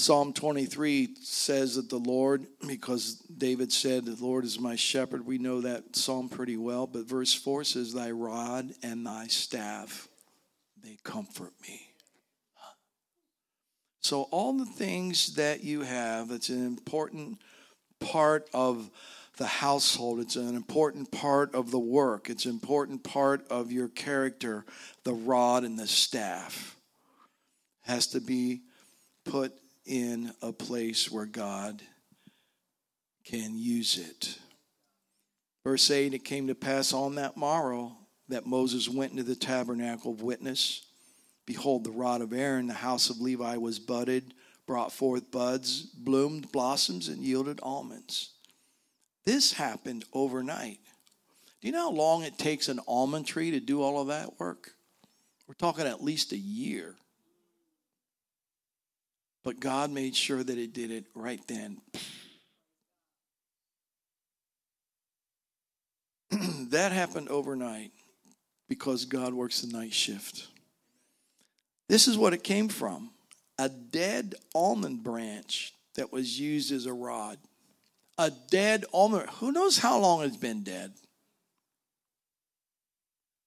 Psalm 0.00 0.32
23 0.32 1.16
says 1.20 1.74
that 1.74 1.90
the 1.90 1.98
Lord, 1.98 2.46
because 2.66 3.14
David 3.14 3.72
said, 3.72 4.04
The 4.04 4.24
Lord 4.24 4.44
is 4.44 4.60
my 4.60 4.76
shepherd. 4.76 5.26
We 5.26 5.38
know 5.38 5.60
that 5.62 5.96
psalm 5.96 6.28
pretty 6.28 6.56
well. 6.56 6.86
But 6.86 7.08
verse 7.08 7.34
4 7.34 7.64
says, 7.64 7.92
Thy 7.92 8.12
rod 8.12 8.70
and 8.82 9.04
thy 9.04 9.26
staff, 9.26 10.06
they 10.82 10.98
comfort 11.02 11.52
me. 11.66 11.88
So, 14.00 14.22
all 14.30 14.52
the 14.52 14.64
things 14.64 15.34
that 15.34 15.64
you 15.64 15.82
have, 15.82 16.30
it's 16.30 16.48
an 16.48 16.64
important 16.64 17.42
part 17.98 18.48
of 18.54 18.90
the 19.36 19.46
household. 19.46 20.20
It's 20.20 20.36
an 20.36 20.54
important 20.54 21.10
part 21.10 21.54
of 21.56 21.72
the 21.72 21.78
work. 21.78 22.30
It's 22.30 22.44
an 22.44 22.52
important 22.52 23.02
part 23.02 23.46
of 23.50 23.72
your 23.72 23.88
character. 23.88 24.64
The 25.02 25.12
rod 25.12 25.64
and 25.64 25.76
the 25.76 25.88
staff 25.88 26.76
has 27.82 28.06
to 28.08 28.20
be 28.20 28.62
put 29.24 29.52
in 29.88 30.32
a 30.42 30.52
place 30.52 31.10
where 31.10 31.26
God 31.26 31.82
can 33.24 33.58
use 33.58 33.98
it. 33.98 34.38
Verse 35.64 35.90
8 35.90 36.14
It 36.14 36.24
came 36.24 36.46
to 36.46 36.54
pass 36.54 36.92
on 36.92 37.16
that 37.16 37.36
morrow 37.36 37.96
that 38.28 38.46
Moses 38.46 38.88
went 38.88 39.12
into 39.12 39.24
the 39.24 39.34
tabernacle 39.34 40.12
of 40.12 40.22
witness, 40.22 40.86
behold, 41.46 41.84
the 41.84 41.90
rod 41.90 42.20
of 42.20 42.32
Aaron, 42.32 42.66
the 42.66 42.74
house 42.74 43.08
of 43.08 43.20
Levi, 43.20 43.56
was 43.56 43.78
budded, 43.78 44.34
brought 44.66 44.92
forth 44.92 45.30
buds, 45.30 45.82
bloomed, 45.82 46.52
blossoms, 46.52 47.08
and 47.08 47.22
yielded 47.22 47.58
almonds. 47.62 48.32
This 49.24 49.54
happened 49.54 50.04
overnight. 50.12 50.80
Do 51.60 51.66
you 51.66 51.72
know 51.72 51.90
how 51.90 51.96
long 51.96 52.22
it 52.22 52.38
takes 52.38 52.68
an 52.68 52.80
almond 52.86 53.26
tree 53.26 53.50
to 53.52 53.60
do 53.60 53.82
all 53.82 54.00
of 54.00 54.08
that 54.08 54.38
work? 54.38 54.72
We're 55.46 55.54
talking 55.54 55.86
at 55.86 56.04
least 56.04 56.32
a 56.32 56.38
year. 56.38 56.94
But 59.44 59.60
God 59.60 59.90
made 59.90 60.16
sure 60.16 60.42
that 60.42 60.58
it 60.58 60.72
did 60.72 60.90
it 60.90 61.06
right 61.14 61.40
then. 61.46 61.80
that 66.70 66.92
happened 66.92 67.28
overnight 67.28 67.92
because 68.68 69.04
God 69.04 69.32
works 69.32 69.62
the 69.62 69.76
night 69.76 69.94
shift. 69.94 70.48
This 71.88 72.06
is 72.06 72.18
what 72.18 72.34
it 72.34 72.44
came 72.44 72.68
from 72.68 73.10
a 73.58 73.68
dead 73.68 74.34
almond 74.54 75.02
branch 75.02 75.74
that 75.96 76.12
was 76.12 76.38
used 76.38 76.70
as 76.70 76.86
a 76.86 76.92
rod. 76.92 77.38
A 78.18 78.30
dead 78.50 78.84
almond. 78.92 79.28
Who 79.38 79.52
knows 79.52 79.78
how 79.78 79.98
long 79.98 80.22
it's 80.22 80.36
been 80.36 80.62
dead? 80.62 80.92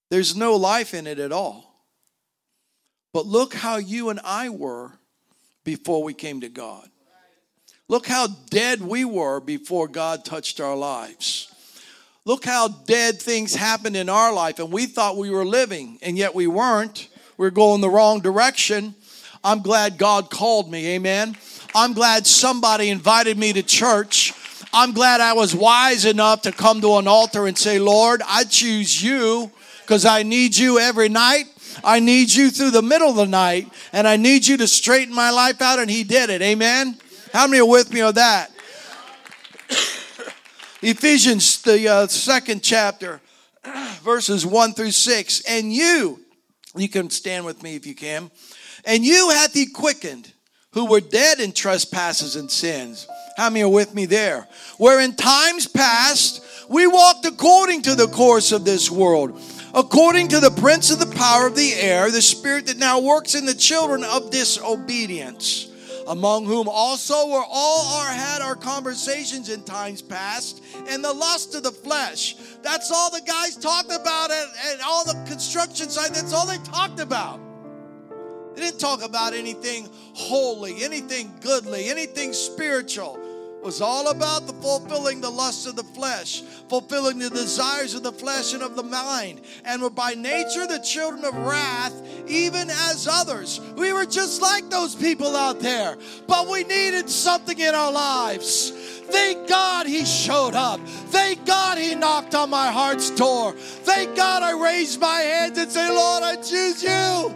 There's 0.09 0.35
no 0.35 0.55
life 0.55 0.93
in 0.93 1.07
it 1.07 1.19
at 1.19 1.31
all. 1.31 1.85
But 3.13 3.25
look 3.25 3.53
how 3.53 3.77
you 3.77 4.09
and 4.09 4.19
I 4.23 4.49
were 4.49 4.91
before 5.63 6.03
we 6.03 6.13
came 6.13 6.41
to 6.41 6.49
God. 6.49 6.87
Look 7.87 8.07
how 8.07 8.27
dead 8.49 8.81
we 8.81 9.03
were 9.03 9.39
before 9.39 9.87
God 9.87 10.23
touched 10.23 10.61
our 10.61 10.75
lives. 10.75 11.51
Look 12.23 12.45
how 12.45 12.67
dead 12.67 13.19
things 13.19 13.55
happened 13.55 13.97
in 13.97 14.07
our 14.07 14.31
life, 14.31 14.59
and 14.59 14.71
we 14.71 14.85
thought 14.85 15.17
we 15.17 15.29
were 15.29 15.45
living, 15.45 15.99
and 16.01 16.17
yet 16.17 16.35
we 16.35 16.47
weren't. 16.47 17.09
We 17.37 17.47
we're 17.47 17.51
going 17.51 17.81
the 17.81 17.89
wrong 17.89 18.21
direction. 18.21 18.95
I'm 19.43 19.61
glad 19.61 19.97
God 19.97 20.29
called 20.29 20.71
me, 20.71 20.95
amen. 20.95 21.35
I'm 21.73 21.93
glad 21.93 22.27
somebody 22.27 22.89
invited 22.89 23.37
me 23.37 23.53
to 23.53 23.63
church. 23.63 24.33
I'm 24.71 24.93
glad 24.93 25.19
I 25.19 25.33
was 25.33 25.55
wise 25.55 26.05
enough 26.05 26.43
to 26.43 26.51
come 26.51 26.79
to 26.81 26.97
an 26.97 27.07
altar 27.07 27.47
and 27.47 27.57
say, 27.57 27.79
Lord, 27.79 28.21
I 28.27 28.43
choose 28.43 29.03
you 29.03 29.51
because 29.81 30.05
I 30.05 30.23
need 30.23 30.55
you 30.55 30.79
every 30.79 31.09
night. 31.09 31.45
I 31.83 31.99
need 31.99 32.33
you 32.33 32.49
through 32.49 32.71
the 32.71 32.81
middle 32.81 33.09
of 33.09 33.15
the 33.15 33.25
night, 33.25 33.67
and 33.93 34.07
I 34.07 34.17
need 34.17 34.47
you 34.47 34.57
to 34.57 34.67
straighten 34.67 35.13
my 35.13 35.31
life 35.31 35.61
out. 35.61 35.79
And 35.79 35.89
He 35.89 36.03
did 36.03 36.29
it. 36.29 36.41
Amen. 36.41 36.97
How 37.33 37.47
many 37.47 37.61
are 37.61 37.65
with 37.65 37.93
me 37.93 38.01
on 38.01 38.13
that? 38.15 38.51
Ephesians, 40.81 41.61
the 41.61 41.87
uh, 41.87 42.07
second 42.07 42.61
chapter, 42.63 43.21
verses 44.03 44.45
1 44.45 44.73
through 44.73 44.91
6. 44.91 45.41
And 45.47 45.71
you, 45.71 46.19
you 46.75 46.89
can 46.89 47.09
stand 47.09 47.45
with 47.45 47.63
me 47.63 47.75
if 47.75 47.85
you 47.85 47.95
can, 47.95 48.31
and 48.85 49.03
you 49.05 49.29
hath 49.29 49.53
he 49.53 49.67
quickened 49.67 50.33
who 50.73 50.85
were 50.85 51.01
dead 51.01 51.39
in 51.39 51.51
trespasses 51.51 52.35
and 52.35 52.49
sins. 52.49 53.07
How 53.37 53.49
many 53.49 53.63
are 53.63 53.69
with 53.69 53.93
me 53.93 54.05
there? 54.05 54.47
Where 54.77 54.99
in 54.99 55.15
times 55.15 55.67
past 55.67 56.43
we 56.69 56.87
walked 56.87 57.25
according 57.25 57.81
to 57.83 57.95
the 57.95 58.07
course 58.07 58.51
of 58.51 58.63
this 58.63 58.89
world, 58.89 59.41
according 59.73 60.27
to 60.29 60.39
the 60.39 60.51
prince 60.51 60.91
of 60.91 60.99
the 60.99 61.15
power 61.15 61.47
of 61.47 61.55
the 61.55 61.73
air, 61.73 62.11
the 62.11 62.21
spirit 62.21 62.67
that 62.67 62.77
now 62.77 62.99
works 62.99 63.35
in 63.35 63.45
the 63.45 63.53
children 63.53 64.03
of 64.03 64.31
disobedience 64.31 65.67
among 66.07 66.45
whom 66.45 66.67
also 66.67 67.29
were 67.29 67.43
all 67.47 67.99
our 67.99 68.11
had 68.11 68.41
our 68.41 68.55
conversations 68.55 69.49
in 69.49 69.63
times 69.63 70.01
past 70.01 70.63
and 70.87 71.03
the 71.03 71.13
lust 71.13 71.55
of 71.55 71.63
the 71.63 71.71
flesh. 71.71 72.35
That's 72.63 72.91
all 72.91 73.11
the 73.11 73.21
guys 73.21 73.55
talked 73.55 73.91
about 73.91 74.31
and, 74.31 74.49
and 74.67 74.81
all 74.81 75.05
the 75.05 75.13
construction 75.27 75.89
site, 75.89 76.13
that's 76.13 76.33
all 76.33 76.47
they 76.47 76.57
talked 76.57 76.99
about. 76.99 77.39
They 78.55 78.61
didn't 78.61 78.79
talk 78.79 79.03
about 79.03 79.33
anything 79.33 79.87
holy, 80.13 80.83
anything 80.83 81.31
goodly, 81.39 81.87
anything 81.87 82.33
spiritual 82.33 83.20
was 83.61 83.81
all 83.81 84.09
about 84.09 84.47
the 84.47 84.53
fulfilling 84.53 85.21
the 85.21 85.29
lusts 85.29 85.65
of 85.65 85.75
the 85.75 85.83
flesh, 85.83 86.41
fulfilling 86.69 87.19
the 87.19 87.29
desires 87.29 87.93
of 87.93 88.03
the 88.03 88.11
flesh 88.11 88.53
and 88.53 88.63
of 88.63 88.75
the 88.75 88.83
mind, 88.83 89.41
and 89.65 89.81
were 89.81 89.89
by 89.89 90.13
nature 90.13 90.65
the 90.67 90.79
children 90.79 91.23
of 91.25 91.35
wrath, 91.35 91.93
even 92.27 92.69
as 92.69 93.07
others. 93.09 93.59
We 93.75 93.93
were 93.93 94.05
just 94.05 94.41
like 94.41 94.69
those 94.69 94.95
people 94.95 95.35
out 95.35 95.59
there, 95.59 95.97
but 96.27 96.47
we 96.47 96.63
needed 96.63 97.09
something 97.09 97.59
in 97.59 97.75
our 97.75 97.91
lives. 97.91 98.71
Thank 98.71 99.47
God 99.47 99.87
he 99.87 100.05
showed 100.05 100.55
up. 100.55 100.79
Thank 100.87 101.45
God 101.45 101.77
he 101.77 101.95
knocked 101.95 102.33
on 102.33 102.49
my 102.49 102.67
heart's 102.67 103.09
door. 103.11 103.51
Thank 103.53 104.15
God 104.15 104.41
I 104.41 104.51
raised 104.51 105.01
my 105.01 105.19
hands 105.19 105.57
and 105.57 105.69
say, 105.69 105.89
Lord, 105.89 106.23
I 106.23 106.37
choose 106.37 106.81
you. 106.81 107.35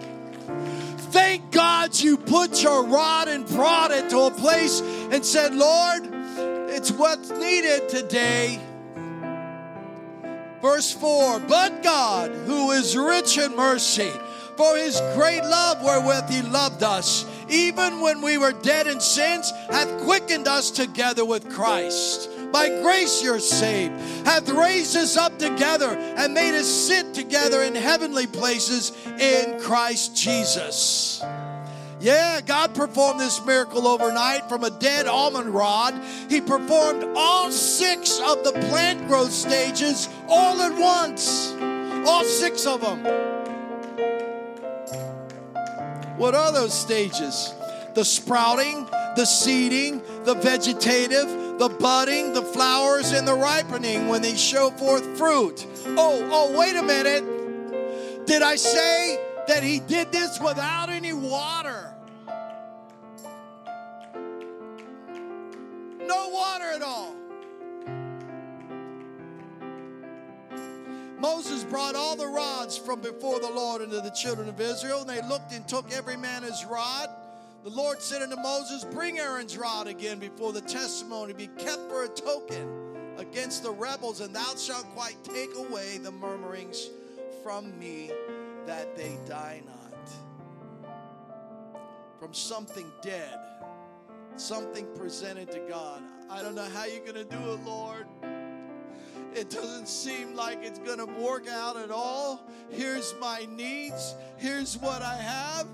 Thank 1.12 1.52
God 1.52 1.98
you 2.00 2.18
put 2.18 2.62
your 2.64 2.86
rod 2.86 3.28
and 3.28 3.46
brought 3.46 3.92
it 3.92 4.10
to 4.10 4.20
a 4.20 4.32
place 4.32 4.82
and 4.82 5.26
said, 5.26 5.54
Lord, 5.54 6.15
it's 6.76 6.92
what's 6.92 7.30
needed 7.32 7.88
today. 7.88 8.60
Verse 10.62 10.92
4 10.92 11.40
But 11.40 11.82
God, 11.82 12.32
who 12.46 12.72
is 12.72 12.98
rich 12.98 13.38
in 13.38 13.56
mercy, 13.56 14.12
for 14.58 14.76
his 14.76 15.00
great 15.16 15.42
love 15.42 15.82
wherewith 15.82 16.30
he 16.30 16.42
loved 16.42 16.84
us, 16.84 17.26
even 17.50 18.02
when 18.02 18.22
we 18.22 18.38
were 18.38 18.52
dead 18.52 18.88
in 18.88 19.00
sins, 19.00 19.52
hath 19.70 20.04
quickened 20.04 20.48
us 20.48 20.70
together 20.72 21.24
with 21.24 21.50
Christ. 21.50 22.30
By 22.52 22.70
grace 22.82 23.24
you're 23.24 23.40
saved, 23.40 23.94
hath 24.26 24.50
raised 24.50 24.96
us 24.96 25.18
up 25.18 25.38
together 25.40 25.90
and 25.90 26.34
made 26.34 26.58
us 26.58 26.68
sit 26.68 27.14
together 27.14 27.64
in 27.64 27.76
heavenly 27.76 28.28
places 28.28 28.92
in 29.20 29.60
Christ 29.60 30.16
Jesus. 30.16 31.22
Yeah, 32.06 32.40
God 32.42 32.76
performed 32.76 33.20
this 33.20 33.44
miracle 33.44 33.88
overnight 33.88 34.48
from 34.48 34.64
a 34.64 34.70
dead 34.70 35.08
almond 35.08 35.50
rod. 35.50 36.00
He 36.30 36.40
performed 36.40 37.04
all 37.16 37.50
six 37.50 38.20
of 38.20 38.44
the 38.44 38.52
plant 38.70 39.08
growth 39.08 39.32
stages 39.32 40.08
all 40.28 40.62
at 40.62 40.80
once. 40.80 41.52
All 42.08 42.24
six 42.24 42.68
of 42.68 42.82
them. 42.82 43.04
What 46.16 46.36
are 46.36 46.52
those 46.52 46.80
stages? 46.80 47.56
The 47.96 48.06
sprouting, 48.06 48.86
the 49.16 49.26
seeding, 49.26 50.04
the 50.26 50.36
vegetative, 50.36 51.58
the 51.58 51.76
budding, 51.80 52.34
the 52.34 52.44
flowers, 52.44 53.14
and 53.14 53.28
the 53.28 53.34
ripening 53.34 54.10
when 54.10 54.22
they 54.22 54.36
show 54.36 54.70
forth 54.70 55.18
fruit. 55.18 55.66
Oh, 55.98 56.20
oh, 56.32 56.56
wait 56.56 56.76
a 56.76 56.84
minute. 56.84 58.28
Did 58.28 58.44
I 58.44 58.58
say 58.58 59.18
that 59.48 59.64
he 59.64 59.80
did 59.80 60.12
this 60.12 60.40
without 60.40 60.90
any 60.90 61.12
water? 61.12 61.95
No 66.06 66.30
water 66.30 66.66
at 66.66 66.82
all. 66.82 67.16
Moses 71.20 71.64
brought 71.64 71.96
all 71.96 72.16
the 72.16 72.28
rods 72.28 72.78
from 72.78 73.02
before 73.02 73.40
the 73.40 73.50
Lord 73.50 73.82
unto 73.82 74.00
the 74.00 74.12
children 74.12 74.48
of 74.48 74.62
Israel, 74.62 75.02
and 75.02 75.10
they 75.10 75.22
looked 75.28 75.54
and 75.54 75.68
took 75.68 75.92
every 75.92 76.16
man 76.18 76.44
his 76.44 76.64
rod. 76.66 77.10
The 77.64 77.72
Lord 77.72 78.02
said 78.02 78.22
unto 78.22 78.36
Moses, 78.36 78.84
Bring 78.84 79.18
Aaron's 79.18 79.58
rod 79.58 79.88
again 79.88 80.20
before 80.20 80.54
the 80.54 80.62
testimony, 80.62 81.34
be 81.34 81.48
kept 81.58 81.90
for 81.90 82.04
a 82.04 82.08
token 82.08 82.70
against 83.18 83.64
the 83.64 83.72
rebels, 83.72 84.22
and 84.22 84.36
thou 84.36 84.56
shalt 84.56 84.86
quite 84.94 85.18
take 85.24 85.56
away 85.56 85.98
the 85.98 86.12
murmurings 86.12 86.90
from 87.42 87.78
me 87.80 88.12
that 88.68 88.96
they 88.96 89.18
die 89.28 89.64
not. 89.66 90.92
From 92.20 92.34
something 92.36 92.92
dead 93.02 93.40
something 94.38 94.88
presented 94.96 95.52
to 95.52 95.60
God. 95.60 96.02
I 96.30 96.42
don't 96.42 96.56
know 96.56 96.68
how 96.74 96.86
you're 96.86 97.06
going 97.06 97.14
to 97.16 97.24
do 97.24 97.52
it, 97.52 97.60
Lord. 97.66 98.06
It 99.34 99.50
doesn't 99.50 99.88
seem 99.88 100.36
like 100.36 100.60
it's 100.62 100.80
going 100.80 101.00
to 101.00 101.06
work 101.06 101.48
out 101.48 101.78
at 101.78 101.92
all. 101.92 102.42
Here's 102.70 103.14
my 103.20 103.46
needs. 103.52 104.16
Here's 104.38 104.78
what 104.78 105.02
I 105.02 105.16
have. 105.16 105.68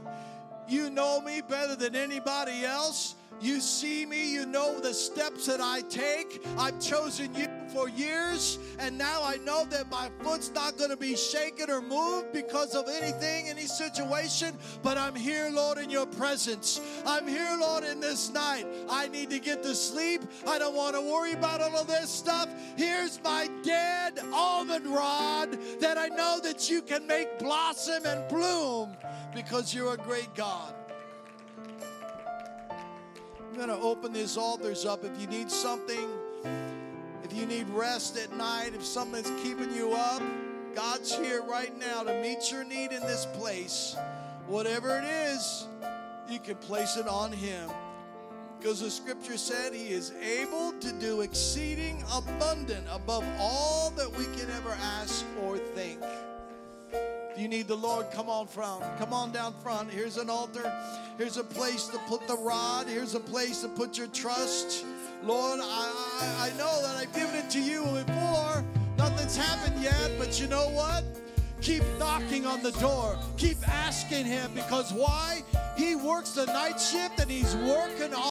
You 0.67 0.89
know 0.89 1.21
me 1.21 1.41
better 1.41 1.75
than 1.75 1.95
anybody 1.95 2.63
else. 2.63 3.15
You 3.39 3.59
see 3.59 4.05
me, 4.05 4.31
you 4.31 4.45
know 4.45 4.79
the 4.79 4.93
steps 4.93 5.47
that 5.47 5.61
I 5.61 5.81
take. 5.81 6.45
I've 6.57 6.79
chosen 6.79 7.33
you 7.33 7.47
for 7.73 7.89
years, 7.89 8.59
and 8.77 8.97
now 8.97 9.23
I 9.23 9.37
know 9.37 9.65
that 9.65 9.89
my 9.89 10.09
foot's 10.21 10.51
not 10.53 10.77
going 10.77 10.91
to 10.91 10.97
be 10.97 11.15
shaken 11.15 11.71
or 11.71 11.81
moved 11.81 12.33
because 12.33 12.75
of 12.75 12.87
anything, 12.87 13.47
any 13.47 13.65
situation. 13.65 14.55
But 14.83 14.97
I'm 14.97 15.15
here, 15.15 15.49
Lord, 15.51 15.79
in 15.79 15.89
your 15.89 16.05
presence. 16.05 16.81
I'm 17.05 17.27
here, 17.27 17.57
Lord, 17.59 17.83
in 17.83 17.99
this 17.99 18.31
night. 18.31 18.67
I 18.89 19.07
need 19.07 19.29
to 19.31 19.39
get 19.39 19.63
to 19.63 19.73
sleep. 19.73 20.21
I 20.45 20.59
don't 20.59 20.75
want 20.75 20.95
to 20.95 21.01
worry 21.01 21.33
about 21.33 21.61
all 21.61 21.77
of 21.77 21.87
this 21.87 22.09
stuff. 22.09 22.47
Here's 22.75 23.23
my 23.23 23.49
dead 23.63 24.19
almond 24.33 24.85
rod 24.85 25.57
that 25.79 25.97
I 25.97 26.07
know 26.09 26.39
that 26.43 26.69
you 26.69 26.81
can 26.81 27.07
make 27.07 27.39
blossom 27.39 28.05
and 28.05 28.27
bloom 28.29 28.95
because 29.33 29.73
you're 29.73 29.93
a 29.93 29.97
great 29.97 30.33
God. 30.35 30.75
I'm 33.51 33.57
going 33.57 33.67
to 33.67 33.85
open 33.85 34.13
these 34.13 34.37
altars 34.37 34.85
up. 34.85 35.03
If 35.03 35.19
you 35.19 35.27
need 35.27 35.51
something, 35.51 36.07
if 37.21 37.33
you 37.33 37.45
need 37.45 37.67
rest 37.67 38.17
at 38.17 38.31
night, 38.37 38.71
if 38.73 38.81
something's 38.81 39.29
keeping 39.43 39.75
you 39.75 39.91
up, 39.91 40.23
God's 40.73 41.13
here 41.13 41.43
right 41.43 41.77
now 41.77 42.03
to 42.03 42.21
meet 42.21 42.49
your 42.49 42.63
need 42.63 42.93
in 42.93 43.01
this 43.01 43.27
place. 43.33 43.97
Whatever 44.47 44.99
it 44.99 45.03
is, 45.03 45.67
you 46.29 46.39
can 46.39 46.55
place 46.55 46.95
it 46.95 47.09
on 47.09 47.33
Him. 47.33 47.69
Because 48.57 48.79
the 48.79 48.89
scripture 48.89 49.37
said 49.37 49.73
He 49.73 49.89
is 49.89 50.13
able 50.13 50.71
to 50.79 50.93
do 50.93 51.19
exceeding 51.19 52.01
abundant 52.15 52.87
above 52.89 53.25
all 53.37 53.89
that 53.97 54.09
we 54.17 54.23
can 54.37 54.49
ever 54.51 54.77
ask 54.81 55.25
or 55.43 55.57
think. 55.57 55.99
If 57.33 57.39
you 57.39 57.47
need 57.47 57.69
the 57.69 57.77
Lord, 57.77 58.11
come 58.11 58.29
on 58.29 58.45
front. 58.45 58.83
Come 58.99 59.13
on 59.13 59.31
down 59.31 59.53
front. 59.63 59.89
Here's 59.89 60.17
an 60.17 60.29
altar. 60.29 60.69
Here's 61.17 61.37
a 61.37 61.43
place 61.43 61.87
to 61.87 61.97
put 61.99 62.27
the 62.27 62.35
rod. 62.35 62.87
Here's 62.87 63.15
a 63.15 63.21
place 63.21 63.61
to 63.61 63.69
put 63.69 63.97
your 63.97 64.07
trust. 64.07 64.85
Lord, 65.23 65.61
I, 65.61 65.63
I, 65.63 66.49
I 66.49 66.57
know 66.57 66.81
that 66.81 66.97
I've 66.97 67.13
given 67.13 67.35
it 67.35 67.49
to 67.51 67.61
you 67.61 67.83
before. 68.05 68.65
Nothing's 68.97 69.37
happened 69.37 69.81
yet, 69.81 70.11
but 70.19 70.41
you 70.41 70.47
know 70.47 70.69
what? 70.71 71.05
Keep 71.61 71.83
knocking 71.97 72.45
on 72.45 72.63
the 72.63 72.71
door. 72.71 73.17
Keep 73.37 73.65
asking 73.69 74.25
Him 74.25 74.51
because 74.53 74.91
why? 74.91 75.41
He 75.77 75.95
works 75.95 76.31
the 76.31 76.47
night 76.47 76.81
shift 76.81 77.19
and 77.21 77.31
He's 77.31 77.55
working 77.55 78.13
all. 78.13 78.19